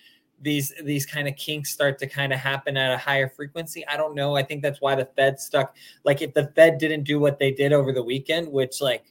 these 0.42 0.74
these 0.84 1.06
kind 1.06 1.28
of 1.28 1.36
kinks 1.36 1.72
start 1.72 2.00
to 2.00 2.08
kind 2.08 2.34
of 2.34 2.40
happen 2.40 2.76
at 2.76 2.92
a 2.92 2.98
higher 2.98 3.30
frequency 3.30 3.86
i 3.88 3.96
don't 3.96 4.16
know 4.16 4.36
i 4.36 4.42
think 4.42 4.62
that's 4.62 4.82
why 4.82 4.96
the 4.96 5.06
fed 5.16 5.40
stuck 5.40 5.76
like 6.04 6.22
if 6.22 6.34
the 6.34 6.52
fed 6.56 6.78
didn't 6.78 7.04
do 7.04 7.20
what 7.20 7.38
they 7.38 7.52
did 7.52 7.72
over 7.72 7.92
the 7.92 8.02
weekend 8.02 8.48
which 8.52 8.82
like 8.82 9.06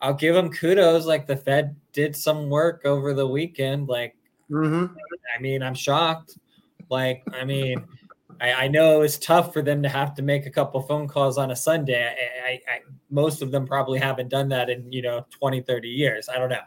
i'll 0.00 0.14
give 0.14 0.34
them 0.34 0.50
kudos 0.50 1.06
like 1.06 1.26
the 1.26 1.36
fed 1.36 1.76
did 1.92 2.14
some 2.14 2.48
work 2.48 2.82
over 2.84 3.14
the 3.14 3.26
weekend 3.26 3.88
like 3.88 4.16
mm-hmm. 4.50 4.92
i 5.36 5.40
mean 5.40 5.62
i'm 5.62 5.74
shocked 5.74 6.38
like 6.88 7.22
i 7.32 7.44
mean 7.44 7.84
I, 8.38 8.52
I, 8.52 8.68
know 8.68 9.00
it's 9.00 9.16
tough 9.16 9.54
for 9.54 9.62
them 9.62 9.82
to 9.82 9.88
have 9.88 10.12
to 10.16 10.22
make 10.22 10.44
a 10.44 10.50
couple 10.50 10.82
phone 10.82 11.08
calls 11.08 11.38
on 11.38 11.52
a 11.52 11.56
sunday 11.56 12.06
I, 12.06 12.48
I, 12.48 12.52
I, 12.70 12.80
most 13.08 13.40
of 13.40 13.50
them 13.50 13.66
probably 13.66 13.98
haven't 13.98 14.28
done 14.28 14.50
that 14.50 14.68
in 14.68 14.92
you 14.92 15.00
know 15.00 15.24
20 15.30 15.62
30 15.62 15.88
years 15.88 16.28
i 16.28 16.38
don't 16.38 16.50
know 16.50 16.60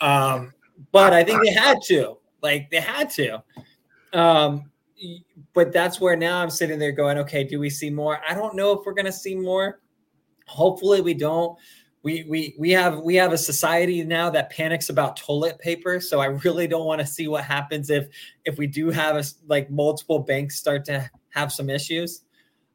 um, 0.00 0.52
but 0.90 1.12
i 1.12 1.22
think 1.22 1.44
they 1.44 1.52
had 1.52 1.80
to 1.82 2.18
like 2.42 2.70
they 2.70 2.80
had 2.80 3.08
to. 3.10 3.42
Um, 4.12 4.70
but 5.54 5.72
that's 5.72 6.00
where 6.00 6.16
now 6.16 6.42
I'm 6.42 6.50
sitting 6.50 6.78
there 6.78 6.92
going, 6.92 7.18
okay, 7.18 7.44
do 7.44 7.58
we 7.58 7.70
see 7.70 7.90
more? 7.90 8.20
I 8.28 8.34
don't 8.34 8.54
know 8.54 8.72
if 8.72 8.84
we're 8.84 8.92
going 8.92 9.06
to 9.06 9.12
see 9.12 9.34
more. 9.34 9.80
Hopefully, 10.46 11.00
we 11.00 11.14
don't. 11.14 11.56
We 12.02 12.24
we 12.28 12.54
we 12.58 12.70
have 12.70 12.98
we 13.00 13.14
have 13.16 13.32
a 13.32 13.38
society 13.38 14.02
now 14.02 14.28
that 14.30 14.50
panics 14.50 14.88
about 14.88 15.16
toilet 15.16 15.58
paper. 15.58 16.00
So 16.00 16.20
I 16.20 16.26
really 16.26 16.66
don't 16.66 16.86
want 16.86 17.00
to 17.00 17.06
see 17.06 17.28
what 17.28 17.44
happens 17.44 17.90
if 17.90 18.08
if 18.44 18.58
we 18.58 18.66
do 18.66 18.90
have 18.90 19.16
a, 19.16 19.24
like 19.46 19.70
multiple 19.70 20.18
banks 20.18 20.58
start 20.58 20.84
to 20.86 21.08
have 21.30 21.52
some 21.52 21.70
issues, 21.70 22.22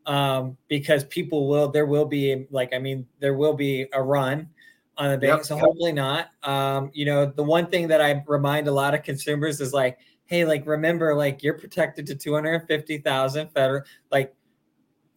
um, 0.06 0.58
because 0.68 1.04
people 1.06 1.48
will 1.48 1.70
there 1.70 1.86
will 1.86 2.06
be 2.06 2.48
like 2.52 2.74
I 2.74 2.80
mean 2.80 3.06
there 3.20 3.34
will 3.34 3.54
be 3.54 3.88
a 3.94 4.02
run 4.02 4.50
on 4.98 5.12
the 5.12 5.18
bank. 5.18 5.40
Yep. 5.40 5.46
So 5.46 5.58
hopefully 5.58 5.92
not. 5.92 6.30
Um, 6.44 6.90
you 6.94 7.06
know, 7.06 7.26
the 7.26 7.44
one 7.44 7.68
thing 7.68 7.88
that 7.90 8.02
I 8.02 8.24
remind 8.28 8.68
a 8.68 8.72
lot 8.72 8.94
of 8.94 9.04
consumers 9.04 9.62
is 9.62 9.74
like, 9.74 10.00
hey, 10.26 10.46
like 10.46 10.66
remember, 10.66 11.16
like 11.16 11.44
you're 11.44 11.58
protected 11.58 12.08
to 12.08 12.16
250,000 12.16 13.50
federal, 13.52 13.84
like 14.12 14.34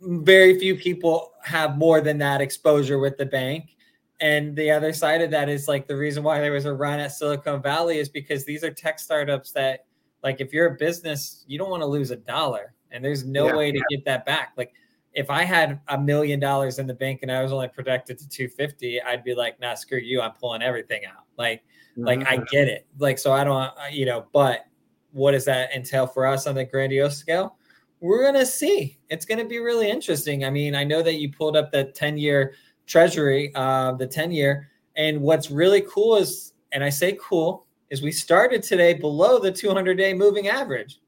very 0.01 0.59
few 0.59 0.77
people 0.77 1.33
have 1.43 1.77
more 1.77 2.01
than 2.01 2.19
that 2.19 2.41
exposure 2.41 2.99
with 2.99 3.17
the 3.17 3.27
bank. 3.27 3.77
And 4.21 4.55
the 4.55 4.71
other 4.71 4.93
side 4.93 5.23
of 5.23 5.31
that 5.31 5.49
is 5.49 5.67
like 5.67 5.87
the 5.87 5.97
reason 5.97 6.23
why 6.23 6.41
there 6.41 6.53
was 6.53 6.67
a 6.67 6.75
run 6.75 7.01
at 7.01 7.13
Silicon 7.13 7.63
Valley 7.63 7.99
is 7.99 8.09
because 8.09 8.45
these 8.45 8.63
are 8.63 8.71
tech 8.71 8.99
startups 8.99 9.53
that, 9.53 9.87
like, 10.23 10.41
if 10.41 10.53
you're 10.53 10.67
a 10.67 10.77
business, 10.77 11.45
you 11.47 11.59
don't 11.59 11.71
want 11.71 11.83
to 11.83 11.87
lose 11.87 12.11
a 12.11 12.17
dollar, 12.17 12.75
and 12.91 13.03
there's 13.03 13.25
no 13.25 13.47
yeah, 13.47 13.57
way 13.57 13.73
to 13.73 13.79
yeah. 13.79 13.97
get 13.97 14.05
that 14.05 14.27
back. 14.27 14.53
Like, 14.59 14.75
if 15.13 15.31
I 15.31 15.45
had 15.45 15.81
a 15.89 15.99
million 15.99 16.39
dollars 16.39 16.79
in 16.79 16.87
the 16.87 16.95
bank 16.95 17.21
and 17.23 17.33
I 17.33 17.43
was 17.43 17.53
only 17.53 17.69
protected 17.69 18.19
to 18.19 18.29
250, 18.29 19.03
I'd 19.03 19.25
be 19.25 19.35
like, 19.35 19.59
nah, 19.61 19.75
screw 19.75 19.99
you. 19.99 20.21
I'm 20.21 20.33
pulling 20.33 20.63
everything 20.63 21.05
out. 21.05 21.25
Like, 21.37 21.63
mm-hmm. 21.93 22.05
like 22.05 22.21
I 22.21 22.37
mm-hmm. 22.37 22.45
get 22.51 22.69
it. 22.69 22.87
Like, 22.99 23.19
so 23.19 23.33
I 23.33 23.43
don't, 23.43 23.73
you 23.91 24.07
know, 24.07 24.27
but 24.33 24.67
what 25.13 25.33
does 25.33 25.45
that 25.47 25.75
entail 25.75 26.07
for 26.07 26.27
us 26.27 26.47
on 26.47 26.55
the 26.55 26.65
grandiose 26.65 27.17
scale? 27.17 27.57
We're 28.01 28.23
going 28.23 28.35
to 28.35 28.47
see. 28.47 28.99
It's 29.09 29.25
going 29.25 29.39
to 29.39 29.45
be 29.45 29.59
really 29.59 29.91
interesting. 29.91 30.45
I 30.45 30.51
mean, 30.51 30.75
I 30.75 30.85
know 30.85 31.03
that 31.03 31.17
you 31.17 31.33
pulled 31.33 31.57
up 31.57 31.73
the 31.73 31.85
10 31.85 32.17
year 32.17 32.55
treasury, 32.91 33.53
uh, 33.55 33.93
the 33.93 34.07
10 34.07 34.33
year. 34.33 34.69
And 34.97 35.23
what's 35.23 35.51
really 35.51 35.83
cool 35.83 36.17
is, 36.17 36.53
and 36.73 36.85
I 36.85 36.91
say 36.91 37.17
cool, 37.21 37.67
is 37.89 38.03
we 38.03 38.13
started 38.13 38.63
today 38.63 38.93
below 38.93 39.39
the 39.39 39.51
200 39.51 39.97
day 39.97 40.13
moving 40.13 40.49
average. 40.49 41.01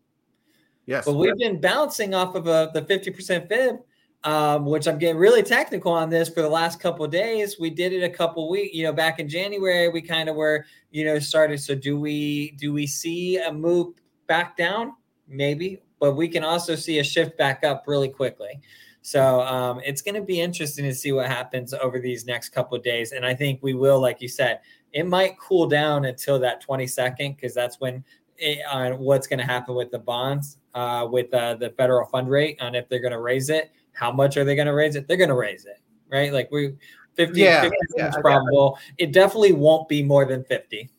Yes. 0.86 1.04
But 1.04 1.14
we've 1.14 1.36
been 1.36 1.60
bouncing 1.60 2.14
off 2.14 2.34
of 2.34 2.46
a, 2.46 2.70
the 2.72 2.82
50% 2.82 3.48
fib 3.48 3.80
um, 4.24 4.66
which 4.66 4.86
I'm 4.86 4.98
getting 4.98 5.16
really 5.16 5.42
technical 5.42 5.92
on 5.92 6.08
this 6.08 6.28
for 6.28 6.42
the 6.42 6.48
last 6.48 6.78
couple 6.78 7.06
days. 7.08 7.58
We 7.58 7.70
did 7.70 7.92
it 7.92 8.04
a 8.04 8.08
couple 8.08 8.48
weeks, 8.48 8.74
you 8.74 8.84
know, 8.84 8.92
back 8.92 9.18
in 9.18 9.28
January, 9.28 9.88
we 9.88 10.00
kind 10.00 10.28
of 10.28 10.36
were, 10.36 10.64
you 10.90 11.04
know, 11.04 11.18
started. 11.18 11.60
So 11.60 11.74
do 11.74 11.98
we 11.98 12.52
do 12.52 12.72
we 12.72 12.86
see 12.86 13.38
a 13.38 13.52
move 13.52 13.94
back 14.28 14.56
down? 14.56 14.94
Maybe, 15.26 15.82
but 15.98 16.14
we 16.14 16.28
can 16.28 16.44
also 16.44 16.76
see 16.76 16.98
a 16.98 17.04
shift 17.04 17.36
back 17.36 17.64
up 17.64 17.84
really 17.86 18.08
quickly. 18.08 18.60
So 19.02 19.40
um, 19.42 19.80
it's 19.84 20.00
going 20.00 20.14
to 20.14 20.22
be 20.22 20.40
interesting 20.40 20.84
to 20.84 20.94
see 20.94 21.12
what 21.12 21.26
happens 21.26 21.74
over 21.74 21.98
these 21.98 22.24
next 22.24 22.50
couple 22.50 22.76
of 22.76 22.84
days. 22.84 23.12
And 23.12 23.26
I 23.26 23.34
think 23.34 23.60
we 23.62 23.74
will, 23.74 24.00
like 24.00 24.22
you 24.22 24.28
said, 24.28 24.60
it 24.92 25.06
might 25.06 25.38
cool 25.38 25.66
down 25.66 26.04
until 26.04 26.38
that 26.40 26.64
22nd 26.64 27.36
because 27.36 27.52
that's 27.52 27.80
when 27.80 28.04
it, 28.38 28.58
on 28.70 28.98
what's 28.98 29.26
going 29.26 29.40
to 29.40 29.44
happen 29.44 29.74
with 29.74 29.90
the 29.90 29.98
bonds, 29.98 30.58
uh, 30.74 31.06
with 31.10 31.34
uh, 31.34 31.54
the 31.54 31.70
federal 31.70 32.08
fund 32.08 32.30
rate, 32.30 32.58
on 32.60 32.74
if 32.74 32.88
they're 32.88 33.00
going 33.00 33.12
to 33.12 33.20
raise 33.20 33.50
it 33.50 33.72
how 33.92 34.10
much 34.10 34.36
are 34.36 34.44
they 34.44 34.54
going 34.54 34.66
to 34.66 34.74
raise 34.74 34.96
it? 34.96 35.06
They're 35.06 35.16
going 35.16 35.28
to 35.28 35.36
raise 35.36 35.64
it, 35.64 35.80
right? 36.10 36.32
Like 36.32 36.50
we 36.50 36.74
50, 37.14 37.38
yeah, 37.38 37.62
50 37.62 37.76
yeah, 37.96 38.08
is 38.08 38.16
probable. 38.16 38.78
It 38.98 39.12
definitely 39.12 39.52
won't 39.52 39.88
be 39.88 40.02
more 40.02 40.24
than 40.24 40.44
50. 40.44 40.90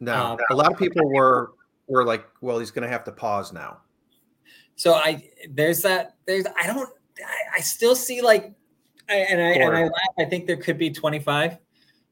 No, 0.00 0.14
um, 0.14 0.38
a 0.50 0.54
lot 0.54 0.72
of 0.72 0.78
people 0.78 1.08
were 1.10 1.52
were 1.86 2.04
like, 2.04 2.26
well, 2.40 2.58
he's 2.58 2.70
going 2.70 2.82
to 2.82 2.88
have 2.88 3.04
to 3.04 3.12
pause 3.12 3.52
now. 3.52 3.78
So 4.76 4.94
I 4.94 5.30
there's 5.48 5.82
that 5.82 6.16
there's 6.26 6.46
I 6.60 6.66
don't 6.66 6.90
I, 7.18 7.58
I 7.58 7.60
still 7.60 7.94
see 7.94 8.22
like 8.22 8.54
and 9.08 9.40
I 9.40 9.52
and 9.52 9.76
I 9.76 9.82
laugh. 9.84 9.92
I 10.18 10.24
think 10.24 10.46
there 10.46 10.56
could 10.56 10.78
be 10.78 10.90
25, 10.90 11.58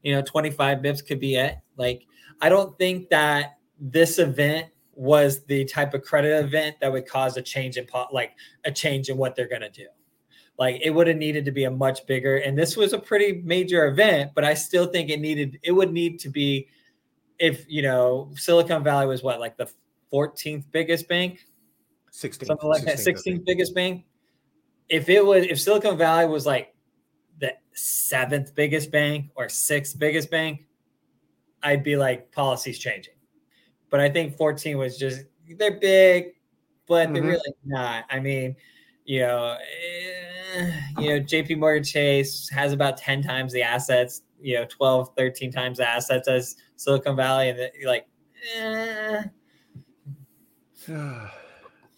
you 0.03 0.15
know, 0.15 0.23
25 0.23 0.79
bips 0.79 1.07
could 1.07 1.21
be 1.21 1.37
it. 1.37 1.57
Like 1.77 2.07
I 2.41 2.49
don't 2.49 2.77
think 2.79 3.09
that 3.11 3.59
this 3.79 4.19
event 4.19 4.67
was 4.95 5.45
the 5.45 5.65
type 5.65 5.95
of 5.95 6.03
credit 6.03 6.45
event 6.45 6.77
that 6.81 6.93
would 6.93 7.07
cause 7.07 7.37
a 7.37 7.43
change 7.43 7.77
in 7.77 7.87
pot, 7.87 8.13
like 8.13 8.33
a 8.65 8.71
change 8.71 9.09
in 9.09 9.17
what 9.17 9.35
they're 9.35 9.49
going 9.49 9.63
to 9.63 9.71
do. 9.71 9.87
Like 10.59 10.81
it 10.83 10.91
would 10.91 11.07
have 11.07 11.17
needed 11.17 11.45
to 11.47 11.51
be 11.51 11.65
a 11.65 11.71
much 11.71 12.07
bigger, 12.07 12.37
and 12.37 12.57
this 12.57 12.77
was 12.77 12.93
a 12.93 12.99
pretty 12.99 13.43
major 13.45 13.87
event, 13.87 14.33
but 14.35 14.45
I 14.45 14.55
still 14.55 14.87
think 14.87 15.11
it 15.11 15.19
needed, 15.19 15.59
it 15.63 15.73
would 15.73 15.93
need 15.93 16.21
to 16.21 16.29
be 16.29 16.69
if, 17.39 17.65
you 17.69 17.83
know, 17.83 18.31
Silicon 18.37 18.85
Valley 18.85 19.07
was 19.07 19.23
what, 19.23 19.41
like 19.41 19.57
the 19.57 19.69
14th 20.13 20.65
biggest 20.71 21.09
bank? 21.09 21.41
16th. 22.13 22.47
Something 22.47 22.69
like 22.69 22.83
16th, 22.83 22.85
that, 22.85 22.99
16th 22.99 23.45
biggest 23.47 23.75
bank. 23.75 24.05
If 24.93 25.09
it 25.09 25.25
was, 25.25 25.47
if 25.47 25.59
Silicon 25.59 25.97
Valley 25.97 26.27
was 26.27 26.45
like 26.45 26.75
the 27.41 27.55
seventh 27.73 28.55
biggest 28.55 28.93
bank 28.93 29.31
or 29.35 29.49
sixth 29.49 29.99
biggest 29.99 30.31
bank, 30.31 30.67
I'd 31.63 31.83
be 31.83 31.97
like, 31.97 32.31
policy's 32.31 32.79
changing. 32.79 33.15
But 33.89 34.01
I 34.01 34.11
think 34.11 34.37
14 34.37 34.77
was 34.77 34.99
just, 34.99 35.23
they're 35.57 35.81
big, 35.81 36.35
but 36.87 37.07
mm-hmm. 37.07 37.15
they're 37.15 37.23
really 37.23 37.55
not. 37.65 38.05
I 38.11 38.21
mean, 38.21 38.55
you 39.07 39.21
know, 39.21 39.57
eh, 39.59 40.81
you 40.99 41.09
know, 41.09 41.21
JP 41.21 41.59
Morgan 41.59 41.85
Chase 41.85 42.51
has 42.51 42.75
about 42.75 42.99
10 42.99 43.23
times 43.23 43.55
the 43.55 43.63
assets, 43.63 44.21
you 44.43 44.57
know, 44.57 44.67
12, 44.67 45.13
13 45.17 45.51
times 45.51 45.79
the 45.79 45.89
assets 45.89 46.29
as 46.29 46.57
Silicon 46.77 47.17
Valley. 47.17 47.49
And 47.49 47.59
you're 47.81 47.89
like, 47.91 48.07
eh. 48.59 49.23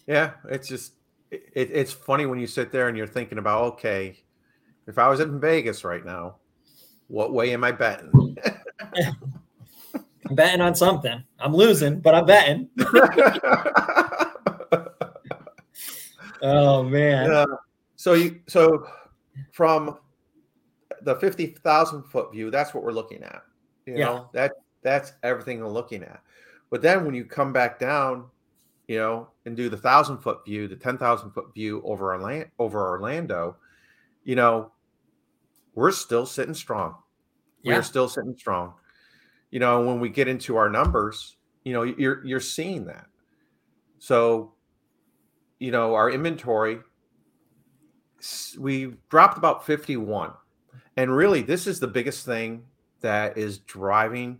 yeah, 0.07 0.31
it's 0.49 0.69
just, 0.69 0.93
it, 1.31 1.41
it's 1.53 1.91
funny 1.91 2.25
when 2.25 2.39
you 2.39 2.47
sit 2.47 2.71
there 2.71 2.87
and 2.87 2.97
you're 2.97 3.07
thinking 3.07 3.37
about, 3.37 3.63
okay, 3.73 4.17
if 4.87 4.97
I 4.97 5.07
was 5.07 5.19
in 5.19 5.39
Vegas 5.39 5.83
right 5.83 6.05
now, 6.05 6.35
what 7.07 7.33
way 7.33 7.53
am 7.53 7.63
I 7.63 7.71
betting? 7.71 8.37
I'm 10.27 10.35
betting 10.35 10.61
on 10.61 10.73
something. 10.75 11.23
I'm 11.39 11.53
losing, 11.53 11.99
but 11.99 12.15
I'm 12.15 12.25
betting. 12.25 12.69
Oh 16.45 16.83
man. 16.83 17.31
Uh, 17.31 17.45
so 17.95 18.13
you 18.13 18.39
so 18.47 18.87
from 19.51 19.97
the 21.01 21.15
fifty 21.15 21.47
thousand 21.47 22.03
foot 22.03 22.31
view, 22.31 22.51
that's 22.51 22.73
what 22.73 22.83
we're 22.83 22.91
looking 22.91 23.23
at. 23.23 23.41
You 23.85 23.97
yeah. 23.97 24.05
know, 24.05 24.29
that 24.33 24.53
that's 24.83 25.13
everything 25.23 25.59
we're 25.59 25.69
looking 25.69 26.03
at. 26.03 26.21
But 26.69 26.83
then 26.83 27.03
when 27.03 27.15
you 27.15 27.25
come 27.25 27.51
back 27.51 27.79
down, 27.79 28.25
you 28.87 28.97
know, 28.97 29.29
and 29.45 29.55
do 29.57 29.69
the 29.69 29.77
thousand 29.77 30.19
foot 30.19 30.45
view, 30.45 30.67
the 30.67 30.75
ten 30.75 30.97
thousand 30.97 31.31
foot 31.31 31.53
view 31.53 31.81
over 31.83 32.13
Orlando, 32.13 32.47
over 32.59 32.87
Orlando, 32.89 33.57
you 34.23 34.35
know, 34.35 34.71
we're 35.73 35.91
still 35.91 36.25
sitting 36.25 36.53
strong. 36.53 36.95
Yeah. 37.63 37.75
We're 37.75 37.83
still 37.83 38.07
sitting 38.09 38.35
strong. 38.37 38.73
you 39.51 39.59
know, 39.59 39.85
when 39.85 39.99
we 39.99 40.09
get 40.09 40.27
into 40.27 40.57
our 40.57 40.69
numbers, 40.69 41.37
you 41.63 41.73
know, 41.73 41.83
you're 41.83 42.25
you're 42.25 42.39
seeing 42.39 42.85
that. 42.85 43.05
So, 43.99 44.53
you 45.59 45.71
know, 45.71 45.95
our 45.95 46.11
inventory 46.11 46.79
we 48.57 48.93
dropped 49.09 49.37
about 49.37 49.65
51. 49.65 50.31
And 50.97 51.15
really 51.15 51.41
this 51.41 51.67
is 51.67 51.79
the 51.79 51.87
biggest 51.87 52.25
thing 52.25 52.63
that 53.01 53.37
is 53.37 53.59
driving 53.59 54.39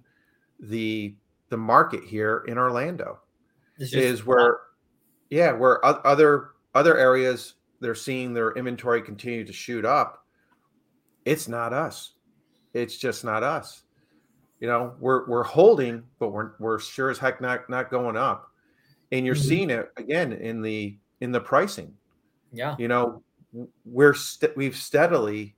the 0.59 1.15
the 1.49 1.57
market 1.57 2.03
here 2.03 2.43
in 2.47 2.57
Orlando. 2.57 3.19
Is 3.79 4.25
where 4.25 4.59
yeah, 5.29 5.51
where 5.51 5.83
other 5.85 6.51
other 6.73 6.97
areas 6.97 7.55
they're 7.79 7.95
seeing 7.95 8.33
their 8.33 8.51
inventory 8.53 9.01
continue 9.01 9.45
to 9.45 9.53
shoot 9.53 9.85
up. 9.85 10.25
It's 11.25 11.47
not 11.47 11.73
us. 11.73 12.13
It's 12.73 12.97
just 12.97 13.23
not 13.23 13.43
us. 13.43 13.83
You 14.59 14.67
know, 14.67 14.93
we're 14.99 15.27
we're 15.27 15.43
holding, 15.43 16.03
but 16.19 16.29
we're 16.29 16.51
we're 16.59 16.79
sure 16.79 17.09
as 17.09 17.17
heck 17.17 17.41
not 17.41 17.69
not 17.69 17.89
going 17.89 18.15
up. 18.15 18.51
And 19.11 19.25
you're 19.25 19.35
mm-hmm. 19.35 19.47
seeing 19.47 19.69
it 19.69 19.91
again 19.97 20.33
in 20.33 20.61
the 20.61 20.97
in 21.21 21.31
the 21.31 21.39
pricing. 21.41 21.93
Yeah. 22.51 22.75
You 22.79 22.87
know, 22.87 23.23
we're 23.85 24.13
st- 24.13 24.55
we've 24.55 24.75
steadily 24.75 25.55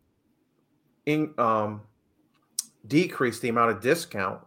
in 1.05 1.33
um 1.37 1.81
decreased 2.87 3.41
the 3.41 3.49
amount 3.49 3.71
of 3.71 3.81
discount 3.81 4.41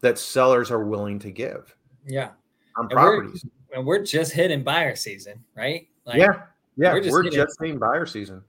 that 0.00 0.18
sellers 0.18 0.70
are 0.70 0.84
willing 0.84 1.18
to 1.20 1.30
give. 1.30 1.74
Yeah. 2.06 2.30
On 2.76 2.88
properties. 2.88 3.44
We're, 3.70 3.78
and 3.78 3.86
we're 3.86 4.04
just 4.04 4.32
hitting 4.32 4.62
buyer 4.62 4.96
season, 4.96 5.42
right? 5.56 5.88
Like, 6.04 6.18
yeah. 6.18 6.42
Yeah. 6.76 6.92
We're 6.92 7.00
just, 7.00 7.12
we're 7.12 7.30
just 7.30 7.60
hitting 7.60 7.78
buyer 7.78 8.06
season. 8.06 8.42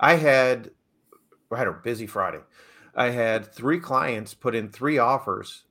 I 0.00 0.14
had 0.14 0.70
I 1.52 1.58
had 1.58 1.68
a 1.68 1.72
busy 1.72 2.06
Friday. 2.06 2.40
I 2.94 3.10
had 3.10 3.52
three 3.52 3.78
clients 3.78 4.34
put 4.34 4.54
in 4.54 4.68
three 4.68 4.98
offers 4.98 5.64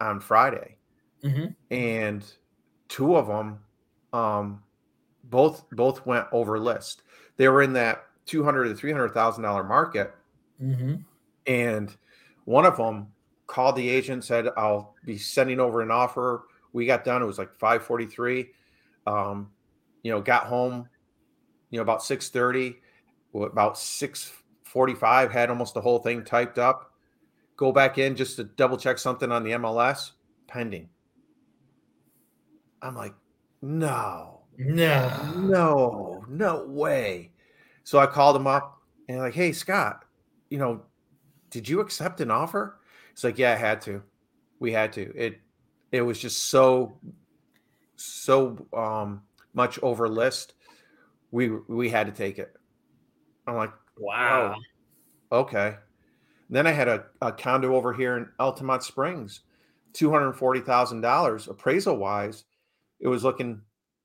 on 0.00 0.20
Friday, 0.20 0.76
mm-hmm. 1.22 1.46
and 1.70 2.24
two 2.88 3.16
of 3.16 3.26
them, 3.26 3.58
um, 4.12 4.62
both 5.24 5.64
both 5.72 6.06
went 6.06 6.26
over 6.32 6.58
list. 6.58 7.02
They 7.36 7.48
were 7.48 7.62
in 7.62 7.72
that 7.74 8.06
two 8.24 8.42
hundred 8.42 8.64
to 8.68 8.74
three 8.74 8.92
hundred 8.92 9.10
thousand 9.10 9.42
dollar 9.42 9.64
market, 9.64 10.14
mm-hmm. 10.62 10.96
and 11.46 11.96
one 12.44 12.64
of 12.64 12.76
them 12.76 13.08
called 13.46 13.76
the 13.76 13.88
agent 13.88 14.24
said, 14.24 14.48
"I'll 14.56 14.94
be 15.04 15.18
sending 15.18 15.60
over 15.60 15.80
an 15.80 15.90
offer." 15.90 16.44
We 16.76 16.86
got 16.86 17.04
done. 17.04 17.22
It 17.22 17.26
was 17.26 17.38
like 17.38 17.58
five 17.58 17.82
forty 17.82 18.06
three. 18.06 18.50
Um, 19.06 19.50
you 20.02 20.12
know, 20.12 20.20
got 20.20 20.44
home, 20.44 20.88
you 21.70 21.78
know, 21.78 21.82
about 21.82 22.02
six 22.02 22.28
thirty. 22.28 22.76
About 23.34 23.76
6:45. 23.76 25.30
had 25.30 25.50
almost 25.50 25.74
the 25.74 25.80
whole 25.80 25.98
thing 25.98 26.24
typed 26.24 26.58
up. 26.58 26.92
Go 27.56 27.72
back 27.72 27.98
in 27.98 28.16
just 28.16 28.36
to 28.36 28.44
double 28.44 28.76
check 28.76 28.98
something 28.98 29.30
on 29.30 29.42
the 29.42 29.52
MLS, 29.52 30.12
pending. 30.46 30.88
I'm 32.82 32.94
like, 32.94 33.14
no, 33.62 34.42
no, 34.58 35.32
no, 35.36 36.24
no 36.28 36.66
way. 36.66 37.32
So 37.84 37.98
I 37.98 38.06
called 38.06 38.36
him 38.36 38.46
up 38.46 38.80
and 39.08 39.18
like, 39.18 39.34
hey, 39.34 39.52
Scott, 39.52 40.04
you 40.50 40.58
know, 40.58 40.82
did 41.50 41.68
you 41.68 41.80
accept 41.80 42.20
an 42.20 42.30
offer? 42.30 42.80
It's 43.12 43.24
like, 43.24 43.38
yeah, 43.38 43.52
I 43.52 43.56
had 43.56 43.80
to. 43.82 44.02
We 44.60 44.72
had 44.72 44.92
to. 44.94 45.12
It 45.14 45.40
it 45.92 46.02
was 46.02 46.18
just 46.18 46.46
so 46.46 46.98
so 47.96 48.66
um 48.72 49.22
much 49.54 49.78
over 49.82 50.08
list. 50.08 50.54
We 51.30 51.50
we 51.68 51.88
had 51.88 52.06
to 52.06 52.12
take 52.12 52.38
it. 52.38 52.54
I'm 53.46 53.56
like, 53.56 53.72
Wow. 53.98 54.56
Oh, 55.30 55.38
okay. 55.40 55.76
Then 56.48 56.66
I 56.66 56.72
had 56.72 56.88
a, 56.88 57.04
a 57.20 57.32
condo 57.32 57.74
over 57.74 57.92
here 57.92 58.16
in 58.16 58.28
Altamonte 58.38 58.82
Springs, 58.82 59.40
two 59.92 60.10
hundred 60.10 60.34
forty 60.34 60.60
thousand 60.60 61.00
dollars 61.00 61.48
appraisal 61.48 61.96
wise. 61.96 62.44
It 63.00 63.08
was 63.08 63.24
looking 63.24 63.60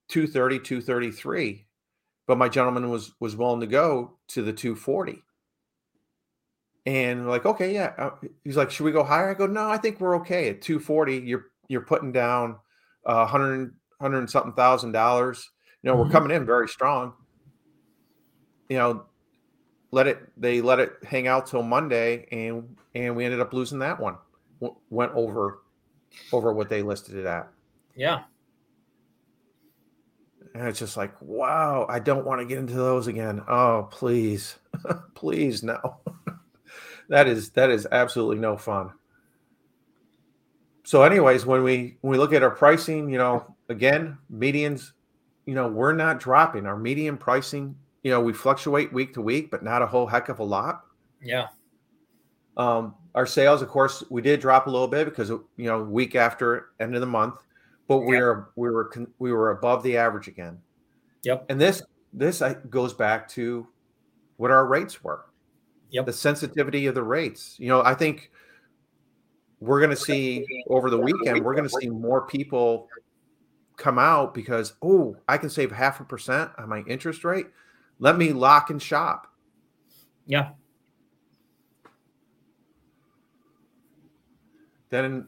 230, 0.09 0.59
233, 0.59 1.65
but 2.27 2.37
my 2.37 2.49
gentleman 2.49 2.89
was 2.89 3.13
was 3.19 3.35
willing 3.35 3.61
to 3.61 3.67
go 3.67 4.17
to 4.29 4.41
the 4.41 4.53
240. 4.53 5.23
And 6.87 7.27
like, 7.27 7.45
okay, 7.45 7.73
yeah. 7.73 7.93
Uh, 7.97 8.09
he's 8.43 8.57
like, 8.57 8.71
should 8.71 8.85
we 8.85 8.91
go 8.91 9.03
higher? 9.03 9.29
I 9.29 9.33
go, 9.35 9.45
no, 9.45 9.69
I 9.69 9.77
think 9.77 9.99
we're 9.99 10.17
okay 10.17 10.49
at 10.49 10.61
240. 10.61 11.17
You're 11.17 11.50
you're 11.71 11.81
putting 11.81 12.11
down 12.11 12.57
uh, 13.05 13.25
100 13.25 13.73
100 13.97 14.29
something 14.29 14.53
thousand 14.53 14.91
dollars. 14.91 15.49
You 15.81 15.89
know, 15.89 15.95
mm-hmm. 15.95 16.07
we're 16.07 16.11
coming 16.11 16.35
in 16.35 16.45
very 16.45 16.67
strong. 16.67 17.13
You 18.69 18.77
know, 18.77 19.05
let 19.91 20.07
it 20.07 20.19
they 20.37 20.61
let 20.61 20.79
it 20.79 20.93
hang 21.03 21.27
out 21.27 21.47
till 21.47 21.63
Monday 21.63 22.27
and 22.31 22.75
and 22.93 23.15
we 23.15 23.25
ended 23.25 23.39
up 23.39 23.53
losing 23.53 23.79
that 23.79 23.99
one. 23.99 24.17
W- 24.59 24.79
went 24.89 25.13
over 25.13 25.61
over 26.31 26.53
what 26.53 26.69
they 26.69 26.81
listed 26.81 27.15
it 27.15 27.25
at. 27.25 27.49
Yeah. 27.95 28.23
And 30.53 30.67
it's 30.67 30.79
just 30.79 30.97
like, 30.97 31.13
wow, 31.21 31.85
I 31.87 31.99
don't 31.99 32.25
want 32.25 32.41
to 32.41 32.45
get 32.45 32.57
into 32.57 32.73
those 32.73 33.07
again. 33.07 33.41
Oh, 33.47 33.87
please. 33.89 34.57
please 35.15 35.63
no. 35.63 35.97
that 37.09 37.27
is 37.27 37.51
that 37.51 37.69
is 37.69 37.87
absolutely 37.89 38.39
no 38.39 38.57
fun. 38.57 38.91
So 40.91 41.03
anyways, 41.03 41.45
when 41.45 41.63
we 41.63 41.95
when 42.01 42.11
we 42.11 42.17
look 42.17 42.33
at 42.33 42.43
our 42.43 42.51
pricing, 42.51 43.09
you 43.09 43.17
know, 43.17 43.55
again, 43.69 44.17
medians, 44.29 44.91
you 45.45 45.55
know, 45.55 45.69
we're 45.69 45.93
not 45.93 46.19
dropping. 46.19 46.65
Our 46.65 46.75
median 46.75 47.15
pricing 47.15 47.77
you 48.03 48.11
know, 48.11 48.19
we 48.19 48.33
fluctuate 48.33 48.91
week 48.91 49.13
to 49.13 49.21
week, 49.21 49.51
but 49.51 49.63
not 49.63 49.81
a 49.81 49.87
whole 49.87 50.05
heck 50.05 50.27
of 50.27 50.39
a 50.39 50.43
lot. 50.43 50.81
Yeah. 51.21 51.47
Um, 52.57 52.93
our 53.15 53.25
sales, 53.25 53.61
of 53.61 53.69
course, 53.69 54.03
we 54.09 54.21
did 54.21 54.41
drop 54.41 54.67
a 54.67 54.69
little 54.69 54.85
bit 54.85 55.05
because 55.05 55.29
you 55.29 55.45
know, 55.59 55.81
week 55.81 56.15
after 56.15 56.71
end 56.81 56.93
of 56.93 56.99
the 56.99 57.07
month, 57.07 57.35
but 57.87 57.99
we 57.99 58.17
are 58.17 58.49
we 58.57 58.69
were 58.69 58.91
we 59.17 59.31
were 59.31 59.51
above 59.51 59.83
the 59.83 59.95
average 59.95 60.27
again. 60.27 60.57
Yep. 61.23 61.45
And 61.47 61.61
this 61.61 61.81
this 62.11 62.43
goes 62.69 62.93
back 62.93 63.29
to 63.29 63.65
what 64.35 64.51
our 64.51 64.67
rates 64.67 65.01
were. 65.01 65.23
Yep. 65.91 66.07
The 66.07 66.11
sensitivity 66.11 66.85
of 66.87 66.95
the 66.95 67.03
rates. 67.03 67.55
You 67.59 67.69
know, 67.69 67.81
I 67.81 67.93
think 67.93 68.29
we're 69.61 69.79
going 69.79 69.91
to 69.91 69.95
see 69.95 70.45
over 70.67 70.89
the 70.89 70.97
weekend. 70.97 71.45
We're 71.45 71.53
going 71.53 71.69
to 71.69 71.75
see 71.79 71.87
more 71.87 72.25
people 72.25 72.89
come 73.77 73.99
out 73.99 74.33
because 74.33 74.73
oh, 74.81 75.15
I 75.29 75.37
can 75.37 75.49
save 75.49 75.71
half 75.71 75.99
a 76.01 76.03
percent 76.03 76.51
on 76.57 76.67
my 76.67 76.79
interest 76.87 77.23
rate. 77.23 77.45
Let 77.99 78.17
me 78.17 78.33
lock 78.33 78.71
and 78.71 78.81
shop. 78.81 79.27
Yeah. 80.25 80.49
Then 84.89 85.27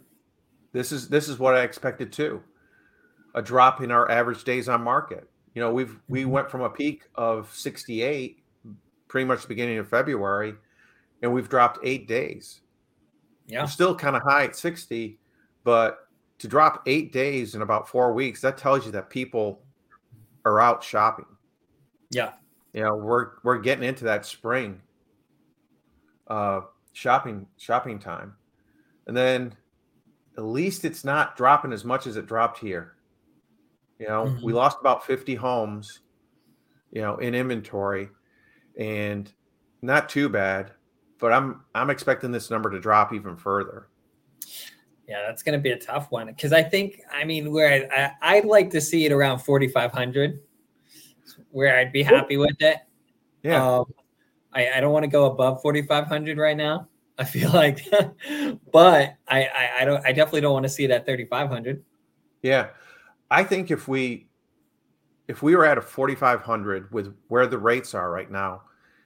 this 0.72 0.91
is 0.91 1.08
this 1.08 1.30
is 1.30 1.38
what 1.38 1.54
I 1.54 1.62
expected 1.62 2.12
too. 2.12 2.41
A 3.36 3.41
drop 3.41 3.82
in 3.82 3.91
our 3.91 4.10
average 4.10 4.43
days 4.43 4.67
on 4.67 4.82
market. 4.82 5.30
You 5.54 5.62
know, 5.62 5.72
we've 5.72 6.00
we 6.10 6.24
mm-hmm. 6.24 6.32
went 6.32 6.52
from 6.52 6.62
a 6.62 6.69
peak 6.69 7.04
of 7.15 7.54
68 7.54 8.43
pretty 9.08 9.26
much 9.26 9.43
the 9.43 9.48
beginning 9.48 9.78
of 9.78 9.88
February 9.88 10.56
and 11.22 11.32
we've 11.32 11.48
dropped 11.48 11.78
8 11.84 12.08
days. 12.08 12.62
Yeah. 13.47 13.62
We're 13.62 13.67
still 13.67 13.95
kind 13.95 14.15
of 14.15 14.21
high 14.23 14.45
at 14.45 14.56
60, 14.56 15.19
but 15.63 16.08
to 16.39 16.47
drop 16.47 16.84
8 16.86 17.12
days 17.12 17.56
in 17.56 17.62
about 17.62 17.88
4 17.88 18.13
weeks, 18.13 18.41
that 18.41 18.58
tells 18.58 18.86
you 18.86 18.91
that 18.93 19.10
people 19.10 19.62
are 20.45 20.60
out 20.60 20.84
shopping. 20.84 21.25
Yeah 22.12 22.32
you 22.73 22.84
know 22.84 22.95
we're 22.95 23.32
we're 23.43 23.60
getting 23.60 23.84
into 23.84 24.03
that 24.03 24.25
spring 24.25 24.82
uh 26.27 26.62
shopping 26.91 27.47
shopping 27.58 27.99
time 27.99 28.34
and 29.08 29.15
then 29.15 29.56
at 30.38 30.43
least 30.43 30.84
it's 30.84 31.03
not 31.03 31.38
dropping 31.38 31.71
as 31.71 31.86
much 31.86 32.08
as 32.08 32.17
it 32.17 32.25
dropped 32.25 32.60
here 32.60 32.95
you 33.99 34.08
know 34.08 34.25
mm-hmm. 34.25 34.45
we 34.45 34.53
lost 34.53 34.77
about 34.79 35.06
50 35.06 35.36
homes 35.36 36.01
you 36.91 37.01
know 37.01 37.17
in 37.17 37.36
inventory 37.36 38.10
and 38.77 39.32
not 39.82 40.10
too 40.10 40.27
bad 40.29 40.71
but 41.23 41.31
i'm 41.31 41.62
i'm 41.73 41.89
expecting 41.89 42.31
this 42.31 42.51
number 42.51 42.69
to 42.69 42.79
drop 42.79 43.13
even 43.13 43.36
further 43.36 43.88
yeah 45.07 45.23
that's 45.25 45.41
going 45.41 45.57
to 45.57 45.62
be 45.62 45.71
a 45.71 45.79
tough 45.79 46.12
one 46.12 46.27
because 46.27 46.53
i 46.53 46.62
think 46.62 47.01
i 47.12 47.23
mean 47.23 47.51
where 47.51 47.88
I, 47.91 48.12
I, 48.21 48.36
i'd 48.36 48.45
like 48.45 48.69
to 48.71 48.81
see 48.81 49.05
it 49.05 49.12
around 49.12 49.39
4500 49.39 50.39
where 51.51 51.77
I'd 51.77 51.91
be 51.91 52.03
happy 52.03 52.38
with 52.38 52.55
it. 52.59 52.77
Yeah. 53.43 53.77
Um, 53.77 53.86
I, 54.53 54.71
I 54.71 54.79
don't 54.79 54.91
want 54.91 55.03
to 55.03 55.09
go 55.09 55.25
above 55.25 55.62
4,500 55.62 56.38
right 56.38 56.57
now. 56.57 56.88
I 57.17 57.25
feel 57.25 57.51
like, 57.51 57.86
but 58.71 59.15
I, 59.27 59.45
I, 59.45 59.71
I 59.81 59.86
don't, 59.86 60.03
I 60.03 60.12
definitely 60.12 60.41
don't 60.41 60.53
want 60.53 60.63
to 60.63 60.69
see 60.69 60.83
it 60.83 60.91
at 60.91 61.05
3,500. 61.05 61.83
Yeah. 62.41 62.69
I 63.29 63.43
think 63.43 63.69
if 63.69 63.88
we, 63.88 64.27
if 65.27 65.43
we 65.43 65.55
were 65.55 65.65
at 65.65 65.77
a 65.77 65.81
4,500 65.81 66.91
with 66.91 67.15
where 67.27 67.45
the 67.45 67.57
rates 67.57 67.93
are 67.93 68.12
right 68.12 68.31
now, 68.31 68.63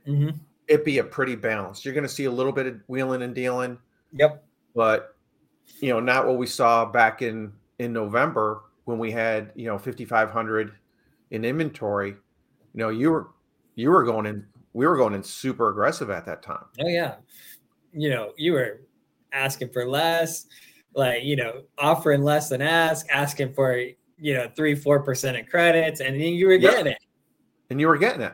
mm-hmm. 0.07 0.37
It'd 0.67 0.85
be 0.85 0.97
a 0.97 1.03
pretty 1.03 1.35
balanced. 1.35 1.85
You're 1.85 1.93
going 1.93 2.05
to 2.07 2.13
see 2.13 2.25
a 2.25 2.31
little 2.31 2.51
bit 2.51 2.65
of 2.65 2.81
wheeling 2.87 3.21
and 3.21 3.33
dealing. 3.33 3.77
Yep. 4.13 4.43
But, 4.75 5.15
you 5.79 5.89
know, 5.89 5.99
not 5.99 6.27
what 6.27 6.37
we 6.37 6.47
saw 6.47 6.85
back 6.85 7.21
in, 7.21 7.51
in 7.79 7.93
November 7.93 8.63
when 8.85 8.99
we 8.99 9.11
had, 9.11 9.51
you 9.55 9.65
know, 9.67 9.77
5,500 9.77 10.73
in 11.31 11.45
inventory, 11.45 12.09
you 12.09 12.17
know, 12.73 12.89
you 12.89 13.11
were 13.11 13.29
you 13.75 13.91
were 13.91 14.03
going 14.03 14.25
in 14.25 14.45
we 14.73 14.85
were 14.85 14.97
going 14.97 15.13
in 15.13 15.23
super 15.23 15.69
aggressive 15.69 16.09
at 16.09 16.25
that 16.25 16.41
time. 16.41 16.65
Oh 16.79 16.87
yeah. 16.87 17.15
You 17.93 18.09
know, 18.09 18.33
you 18.37 18.53
were 18.53 18.81
asking 19.31 19.69
for 19.69 19.87
less. 19.87 20.47
like 20.93 21.23
you 21.23 21.35
know 21.35 21.63
offering 21.77 22.23
less 22.23 22.49
than 22.49 22.61
ask, 22.61 23.05
asking 23.09 23.53
for 23.53 23.79
you 24.17 24.33
know 24.33 24.49
three 24.55 24.75
four 24.75 25.01
percent 25.01 25.37
of 25.37 25.47
credits, 25.47 26.01
and 26.01 26.15
then 26.15 26.33
you 26.33 26.47
were 26.47 26.57
getting 26.57 26.87
yep. 26.87 26.95
it. 26.95 27.05
And 27.69 27.79
you 27.79 27.87
were 27.87 27.97
getting 27.97 28.21
it. 28.21 28.33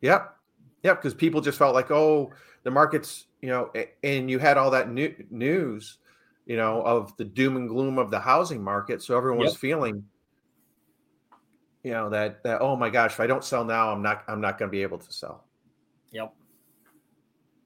Yep, 0.00 0.36
yep. 0.82 1.00
Because 1.00 1.14
people 1.14 1.40
just 1.40 1.58
felt 1.58 1.74
like, 1.74 1.90
oh, 1.90 2.32
the 2.62 2.70
market's 2.70 3.26
you 3.40 3.48
know, 3.48 3.72
and 4.02 4.30
you 4.30 4.38
had 4.38 4.58
all 4.58 4.70
that 4.70 4.90
new 4.90 5.14
news, 5.30 5.98
you 6.44 6.56
know, 6.56 6.82
of 6.82 7.16
the 7.16 7.24
doom 7.24 7.56
and 7.56 7.68
gloom 7.68 7.98
of 7.98 8.10
the 8.10 8.20
housing 8.20 8.62
market, 8.62 9.02
so 9.02 9.16
everyone 9.16 9.40
yep. 9.40 9.48
was 9.48 9.56
feeling 9.56 10.04
you 11.82 11.92
know 11.92 12.10
that 12.10 12.42
that 12.42 12.60
oh 12.60 12.76
my 12.76 12.90
gosh 12.90 13.12
if 13.12 13.20
i 13.20 13.26
don't 13.26 13.44
sell 13.44 13.64
now 13.64 13.90
i'm 13.90 14.02
not 14.02 14.22
i'm 14.28 14.40
not 14.40 14.58
going 14.58 14.68
to 14.68 14.72
be 14.72 14.82
able 14.82 14.98
to 14.98 15.12
sell. 15.12 15.44
Yep. 16.12 16.34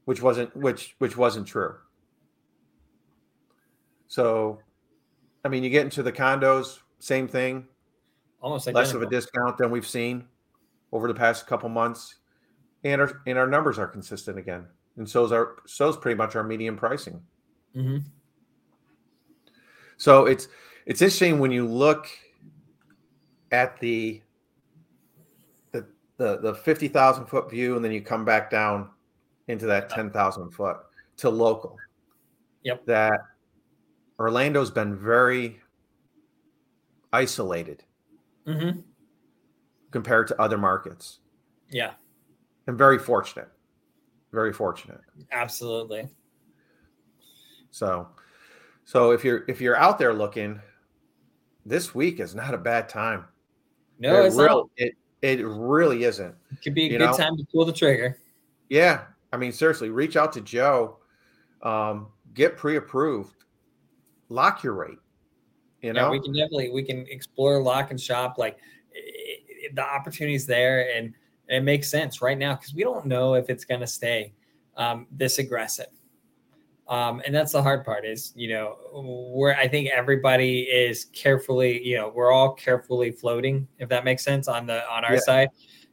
Which 0.04 0.20
wasn't 0.22 0.54
which 0.56 0.94
which 0.98 1.16
wasn't 1.16 1.46
true. 1.46 1.76
So 4.06 4.60
i 5.44 5.48
mean 5.48 5.64
you 5.64 5.70
get 5.70 5.84
into 5.84 6.02
the 6.02 6.12
condos 6.12 6.78
same 6.98 7.28
thing. 7.28 7.66
Almost 8.40 8.70
less 8.72 8.92
of 8.92 9.02
a 9.02 9.06
discount 9.06 9.56
than 9.56 9.70
we've 9.70 9.86
seen 9.86 10.26
over 10.92 11.08
the 11.08 11.14
past 11.14 11.46
couple 11.46 11.68
months 11.70 12.16
and 12.84 13.00
our 13.00 13.22
and 13.26 13.38
our 13.38 13.46
numbers 13.46 13.78
are 13.78 13.86
consistent 13.86 14.38
again 14.38 14.66
and 14.96 15.08
so 15.08 15.24
is 15.24 15.32
our 15.32 15.56
so 15.66 15.88
is 15.88 15.96
pretty 15.96 16.16
much 16.16 16.36
our 16.36 16.44
median 16.44 16.76
pricing 16.76 17.20
mm-hmm. 17.74 17.98
so 19.96 20.26
it's 20.26 20.48
it's 20.86 21.02
interesting 21.02 21.38
when 21.38 21.50
you 21.50 21.66
look 21.66 22.08
at 23.52 23.78
the 23.80 24.20
the 25.72 25.86
the, 26.16 26.38
the 26.38 26.54
50,000 26.54 27.26
foot 27.26 27.50
view 27.50 27.76
and 27.76 27.84
then 27.84 27.92
you 27.92 28.00
come 28.00 28.24
back 28.24 28.50
down 28.50 28.90
into 29.48 29.66
that 29.66 29.88
10,000 29.90 30.50
foot 30.50 30.78
to 31.18 31.30
local. 31.30 31.76
Yep. 32.62 32.86
That 32.86 33.20
Orlando's 34.18 34.70
been 34.70 34.96
very 34.96 35.60
isolated 37.12 37.84
mm-hmm. 38.46 38.80
compared 39.90 40.28
to 40.28 40.40
other 40.40 40.56
markets. 40.58 41.18
Yeah. 41.70 41.92
And 42.66 42.78
very 42.78 42.98
fortunate. 42.98 43.48
Very 44.32 44.52
fortunate. 44.52 45.00
Absolutely. 45.32 46.08
So 47.70 48.08
so 48.84 49.12
if 49.12 49.24
you're 49.24 49.44
if 49.48 49.60
you're 49.60 49.76
out 49.76 49.98
there 49.98 50.12
looking, 50.12 50.60
this 51.64 51.94
week 51.94 52.20
is 52.20 52.34
not 52.34 52.54
a 52.54 52.58
bad 52.58 52.88
time. 52.88 53.24
No, 53.98 54.22
it 54.22 54.26
it's 54.26 54.36
really, 54.36 54.48
not. 54.48 54.68
It 54.76 54.94
it 55.22 55.44
really 55.44 56.04
isn't. 56.04 56.34
It 56.52 56.62
could 56.62 56.74
be 56.74 56.86
a 56.86 56.88
good 56.90 57.00
know? 57.00 57.16
time 57.16 57.36
to 57.36 57.44
pull 57.50 57.64
the 57.64 57.72
trigger. 57.72 58.18
Yeah, 58.68 59.04
I 59.32 59.36
mean, 59.36 59.52
seriously, 59.52 59.90
reach 59.90 60.16
out 60.16 60.32
to 60.34 60.40
Joe, 60.40 60.98
um, 61.62 62.08
get 62.34 62.56
pre-approved, 62.56 63.44
lock 64.28 64.62
your 64.62 64.74
rate. 64.74 64.98
You 65.80 65.92
know, 65.92 66.06
yeah, 66.06 66.10
we 66.10 66.20
can 66.20 66.32
definitely 66.32 66.70
we 66.70 66.82
can 66.82 67.06
explore 67.08 67.60
lock 67.62 67.90
and 67.90 68.00
shop 68.00 68.36
like 68.36 68.58
it, 68.92 69.42
it, 69.48 69.74
the 69.74 69.82
opportunities 69.82 70.46
there, 70.46 70.94
and, 70.94 71.14
and, 71.48 71.58
it 71.58 71.62
makes 71.62 71.90
sense 71.90 72.22
right 72.22 72.38
now 72.38 72.54
because 72.54 72.74
we 72.74 72.82
don't 72.82 73.06
know 73.06 73.34
if 73.34 73.50
it's 73.50 73.64
going 73.64 73.80
to 73.80 73.86
stay 73.86 74.32
um, 74.76 75.06
this 75.10 75.38
aggressive. 75.38 75.86
Um, 76.86 77.22
and 77.24 77.34
that's 77.34 77.52
the 77.52 77.62
hard 77.62 77.84
part 77.84 78.04
is, 78.04 78.32
you 78.36 78.50
know, 78.50 78.76
where 78.92 79.56
I 79.56 79.68
think 79.68 79.88
everybody 79.88 80.62
is 80.62 81.06
carefully, 81.06 81.82
you 81.82 81.96
know, 81.96 82.12
we're 82.14 82.30
all 82.30 82.52
carefully 82.52 83.10
floating, 83.10 83.66
if 83.78 83.88
that 83.88 84.04
makes 84.04 84.22
sense 84.22 84.48
on 84.48 84.66
the, 84.66 84.86
on 84.90 85.04
our 85.04 85.14
yeah. 85.14 85.20
side. 85.20 85.48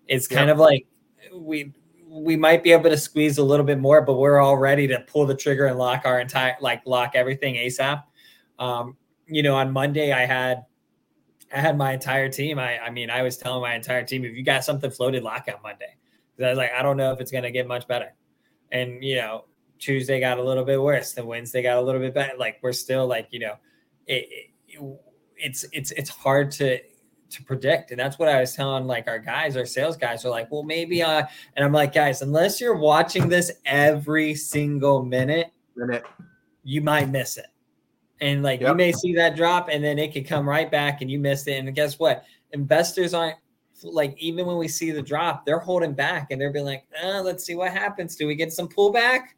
It's 0.08 0.28
kind 0.28 0.48
yeah. 0.48 0.54
of 0.54 0.60
like 0.60 0.86
we, 1.34 1.72
we 2.10 2.36
might 2.36 2.62
be 2.62 2.74
able 2.74 2.90
to 2.90 2.98
squeeze 2.98 3.38
a 3.38 3.44
little 3.44 3.66
bit 3.66 3.80
more, 3.80 4.02
but 4.02 4.16
we're 4.16 4.42
all 4.42 4.58
ready 4.58 4.86
to 4.88 5.00
pull 5.08 5.26
the 5.26 5.36
trigger 5.36 5.68
and 5.68 5.78
lock 5.78 6.02
our 6.04 6.20
entire, 6.20 6.58
like 6.60 6.82
lock 6.86 7.12
everything 7.16 7.56
ASAP. 7.56 8.04
Um, 8.60 8.98
you 9.28 9.44
know, 9.44 9.56
on 9.56 9.72
Monday 9.72 10.12
I 10.12 10.26
had, 10.26 10.66
I 11.54 11.60
had 11.60 11.78
my 11.78 11.94
entire 11.94 12.30
team. 12.30 12.60
I, 12.60 12.80
I 12.80 12.90
mean, 12.90 13.10
I 13.10 13.22
was 13.22 13.38
telling 13.38 13.62
my 13.62 13.76
entire 13.76 14.04
team, 14.04 14.26
if 14.26 14.36
you 14.36 14.44
got 14.44 14.64
something 14.64 14.90
floated, 14.90 15.24
lock 15.24 15.48
out 15.48 15.62
Monday. 15.62 15.96
I 16.40 16.50
was 16.50 16.58
like, 16.58 16.72
I 16.72 16.82
don't 16.82 16.98
know 16.98 17.12
if 17.12 17.20
it's 17.20 17.32
going 17.32 17.44
to 17.44 17.52
get 17.52 17.68
much 17.68 17.88
better. 17.88 18.14
And, 18.72 19.04
you 19.04 19.16
know, 19.18 19.46
Tuesday 19.82 20.20
got 20.20 20.38
a 20.38 20.44
little 20.44 20.64
bit 20.64 20.82
worse. 20.82 21.12
Then 21.14 21.26
Wednesday 21.26 21.62
got 21.64 21.78
a 21.78 21.82
little 21.82 22.00
bit 22.00 22.14
better. 22.14 22.38
Like 22.38 22.60
we're 22.62 22.72
still 22.72 23.08
like 23.08 23.28
you 23.32 23.40
know, 23.40 23.56
it, 24.08 24.52
it, 24.68 24.84
it's 25.36 25.66
it's 25.74 25.92
it's 25.92 26.10
hard 26.10 26.52
to 26.52 26.80
to 26.80 27.44
predict, 27.44 27.92
and 27.92 28.00
that's 28.00 28.20
what 28.20 28.30
I 28.30 28.40
was 28.40 28.54
telling 28.54 28.86
like 28.86 29.08
our 29.08 29.20
guys, 29.20 29.58
our 29.58 29.66
sales 29.66 29.98
guys 29.98 30.24
are 30.24 30.30
like, 30.30 30.52
well 30.52 30.64
maybe 30.64 31.02
uh, 31.02 31.24
and 31.56 31.66
I'm 31.66 31.74
like 31.74 31.94
guys, 31.94 32.22
unless 32.22 32.62
you're 32.62 32.78
watching 32.78 33.28
this 33.28 33.52
every 33.66 34.36
single 34.36 35.04
minute, 35.04 35.52
minute, 35.76 36.06
you 36.64 36.82
might 36.82 37.10
miss 37.10 37.38
it. 37.38 37.48
And 38.22 38.44
like 38.44 38.62
yep. 38.62 38.70
you 38.70 38.76
may 38.76 38.92
see 38.92 39.14
that 39.16 39.36
drop, 39.36 39.70
and 39.70 39.84
then 39.84 40.00
it 40.00 40.14
could 40.14 40.28
come 40.28 40.48
right 40.48 40.70
back, 40.70 41.02
and 41.02 41.12
you 41.12 41.20
missed 41.20 41.48
it. 41.48 41.58
And 41.58 41.74
guess 41.76 42.00
what? 42.00 42.24
Investors 42.52 43.14
aren't 43.14 43.38
like 43.84 44.16
even 44.18 44.46
when 44.46 44.58
we 44.58 44.68
see 44.68 44.92
the 44.92 45.02
drop, 45.02 45.46
they're 45.46 45.60
holding 45.60 45.94
back 45.94 46.30
and 46.30 46.40
they're 46.40 46.52
being 46.52 46.66
like, 46.66 46.86
oh, 47.04 47.24
let's 47.26 47.44
see 47.44 47.56
what 47.56 47.72
happens. 47.72 48.16
Do 48.16 48.28
we 48.28 48.36
get 48.36 48.54
some 48.54 48.68
pullback? 48.68 49.30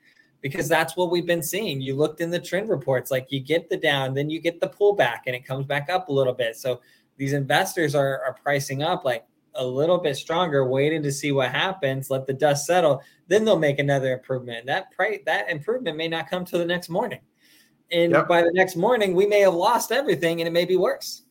because 0.43 0.67
that's 0.67 0.95
what 0.95 1.09
we've 1.09 1.25
been 1.25 1.41
seeing. 1.41 1.81
You 1.81 1.95
looked 1.95 2.21
in 2.21 2.29
the 2.29 2.39
trend 2.39 2.69
reports, 2.69 3.09
like 3.09 3.31
you 3.31 3.39
get 3.39 3.69
the 3.69 3.77
down, 3.77 4.13
then 4.13 4.29
you 4.29 4.39
get 4.39 4.59
the 4.59 4.67
pullback, 4.67 5.21
and 5.25 5.35
it 5.35 5.45
comes 5.45 5.65
back 5.65 5.89
up 5.89 6.09
a 6.09 6.13
little 6.13 6.33
bit. 6.33 6.57
So 6.57 6.81
these 7.17 7.33
investors 7.33 7.95
are, 7.95 8.21
are 8.23 8.35
pricing 8.43 8.83
up 8.83 9.05
like 9.05 9.25
a 9.55 9.65
little 9.65 9.97
bit 9.97 10.17
stronger, 10.17 10.67
waiting 10.67 11.01
to 11.01 11.11
see 11.11 11.31
what 11.31 11.51
happens, 11.51 12.09
let 12.09 12.27
the 12.27 12.33
dust 12.33 12.65
settle, 12.65 13.01
then 13.29 13.45
they'll 13.45 13.57
make 13.57 13.79
another 13.79 14.13
improvement. 14.13 14.65
That 14.65 14.91
price, 14.91 15.21
that 15.25 15.49
improvement 15.49 15.95
may 15.95 16.09
not 16.09 16.29
come 16.29 16.43
till 16.43 16.59
the 16.59 16.65
next 16.65 16.89
morning. 16.89 17.19
And 17.93 18.11
yep. 18.11 18.27
by 18.27 18.41
the 18.41 18.51
next 18.53 18.75
morning, 18.75 19.13
we 19.13 19.25
may 19.25 19.41
have 19.41 19.53
lost 19.53 19.91
everything 19.91 20.41
and 20.41 20.47
it 20.47 20.51
may 20.51 20.65
be 20.65 20.77
worse. 20.77 21.23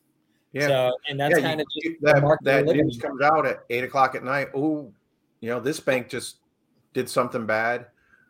Yeah. 0.53 0.67
So, 0.67 0.97
and 1.09 1.19
that's 1.19 1.37
yeah, 1.37 1.47
kind 1.47 1.61
of 1.61 1.67
that, 2.01 2.39
that 2.43 2.65
news 2.65 2.97
comes 2.97 3.21
out 3.21 3.45
at 3.45 3.63
eight 3.69 3.83
o'clock 3.83 4.15
at 4.15 4.23
night. 4.23 4.49
Oh, 4.55 4.91
you 5.41 5.49
know, 5.49 5.59
this 5.59 5.79
bank 5.79 6.09
just 6.09 6.37
did 6.93 7.09
something 7.09 7.45
bad 7.45 7.87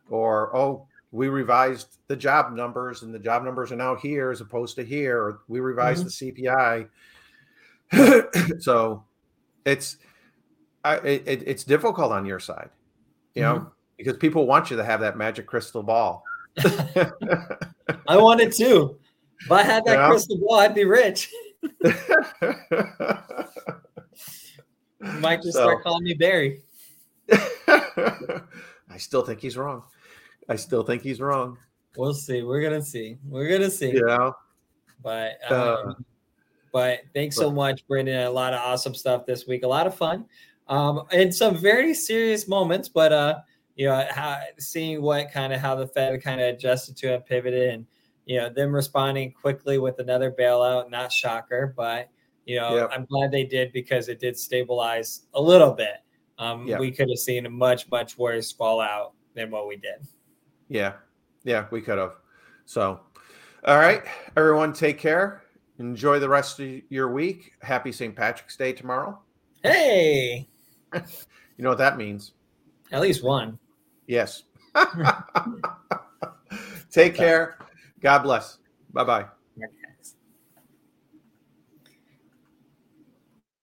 or 0.10 0.56
oh 0.56 0.88
we 1.12 1.28
revised 1.28 2.00
the 2.08 2.16
job 2.16 2.54
numbers 2.54 3.04
and 3.04 3.14
the 3.14 3.20
job 3.20 3.44
numbers 3.44 3.72
are 3.72 3.76
now 3.76 3.96
here 3.96 4.32
as 4.32 4.42
opposed 4.42 4.76
to 4.76 4.84
here 4.84 5.18
or 5.18 5.42
we 5.48 5.60
revised 5.60 6.06
mm-hmm. 6.06 6.36
the 6.36 6.88
cpi 7.92 8.60
so 8.62 9.04
it's 9.66 9.98
I, 10.84 10.96
it, 10.98 11.44
it's 11.46 11.64
difficult 11.64 12.12
on 12.12 12.26
your 12.26 12.40
side 12.40 12.70
you 13.36 13.44
mm-hmm. 13.44 13.64
know 13.64 13.72
because 13.98 14.18
people 14.18 14.48
want 14.48 14.72
you 14.72 14.78
to 14.78 14.84
have 14.84 15.00
that 15.02 15.18
magic 15.18 15.46
crystal 15.46 15.84
ball 15.84 16.24
i 18.08 18.18
want 18.18 18.40
it 18.42 18.54
too 18.54 18.98
if 19.42 19.52
i 19.52 19.64
had 19.64 19.84
that 19.86 20.10
crystal 20.10 20.38
ball 20.38 20.60
i'd 20.60 20.76
be 20.76 20.86
rich 20.86 21.32
might 25.20 25.42
just 25.42 25.54
so, 25.54 25.64
start 25.64 25.84
calling 25.84 26.04
me 26.04 26.14
barry 26.14 26.62
I 28.94 28.98
still 28.98 29.24
think 29.24 29.40
he's 29.42 29.58
wrong. 29.58 29.84
I 30.50 30.56
still 30.56 30.84
think 30.84 31.02
he's 31.02 31.20
wrong. 31.20 31.58
We'll 31.98 32.14
see. 32.14 32.44
We're 32.44 32.62
gonna 32.62 32.82
see. 32.82 33.18
We're 33.28 33.50
gonna 33.50 33.70
see. 33.70 33.94
Yeah. 33.94 34.32
But 35.02 35.40
um, 35.52 35.60
uh, 35.60 35.94
but 36.72 37.00
thanks 37.14 37.36
so 37.36 37.52
much, 37.52 37.88
Brenden. 37.88 38.28
A 38.28 38.30
lot 38.30 38.54
of 38.54 38.62
awesome 38.62 38.94
stuff 38.94 39.26
this 39.26 39.48
week. 39.48 39.64
A 39.64 39.68
lot 39.68 39.88
of 39.88 39.96
fun. 39.96 40.26
Um, 40.68 41.04
and 41.12 41.34
some 41.34 41.58
very 41.58 41.94
serious 41.94 42.48
moments, 42.48 42.88
but 42.88 43.12
uh, 43.12 43.40
you 43.76 43.88
know, 43.88 44.06
how 44.10 44.40
seeing 44.60 45.02
what 45.02 45.32
kind 45.32 45.54
of 45.54 45.60
how 45.60 45.76
the 45.76 45.88
Fed 45.88 46.22
kind 46.22 46.40
of 46.40 46.54
adjusted 46.54 46.96
to 46.98 47.16
and 47.16 47.26
pivoted 47.26 47.70
and 47.70 47.86
you 48.26 48.40
know, 48.40 48.50
them 48.50 48.74
responding 48.74 49.32
quickly 49.32 49.78
with 49.78 50.00
another 50.00 50.32
bailout, 50.32 50.90
not 50.90 51.12
shocker, 51.12 51.74
but 51.76 52.10
you 52.46 52.60
know, 52.60 52.76
yep. 52.76 52.90
I'm 52.94 53.06
glad 53.06 53.32
they 53.32 53.44
did 53.44 53.72
because 53.74 54.10
it 54.10 54.20
did 54.20 54.38
stabilize 54.38 55.28
a 55.34 55.42
little 55.42 55.72
bit. 55.72 56.04
Um, 56.38 56.68
yep. 56.68 56.80
we 56.80 56.92
could 56.92 57.10
have 57.10 57.20
seen 57.20 57.46
a 57.46 57.50
much, 57.50 57.90
much 57.90 58.18
worse 58.18 58.52
fallout 58.52 59.14
than 59.34 59.52
what 59.52 59.68
we 59.68 59.78
did. 59.78 60.08
Yeah. 60.68 60.94
Yeah, 61.44 61.68
we 61.72 61.82
could 61.82 61.98
have. 61.98 62.16
So, 62.66 63.02
all 63.66 63.78
right, 63.78 64.04
everyone, 64.36 64.74
take 64.74 64.98
care. 64.98 65.44
Enjoy 65.80 66.20
the 66.20 66.30
rest 66.30 66.60
of 66.60 66.70
your 66.90 67.12
week. 67.12 67.54
Happy 67.62 67.92
St. 67.92 68.16
Patrick's 68.16 68.56
Day 68.56 68.74
tomorrow. 68.74 69.20
Hey. 69.62 70.48
you 70.94 71.02
know 71.60 71.70
what 71.70 71.78
that 71.80 71.98
means? 71.98 72.34
At 72.92 73.02
least 73.02 73.24
one. 73.24 73.58
Yes. 74.08 74.44
take 76.92 77.16
care. 77.16 77.58
God 78.02 78.24
bless. 78.24 78.58
Bye 78.92 79.04
bye. 79.04 79.26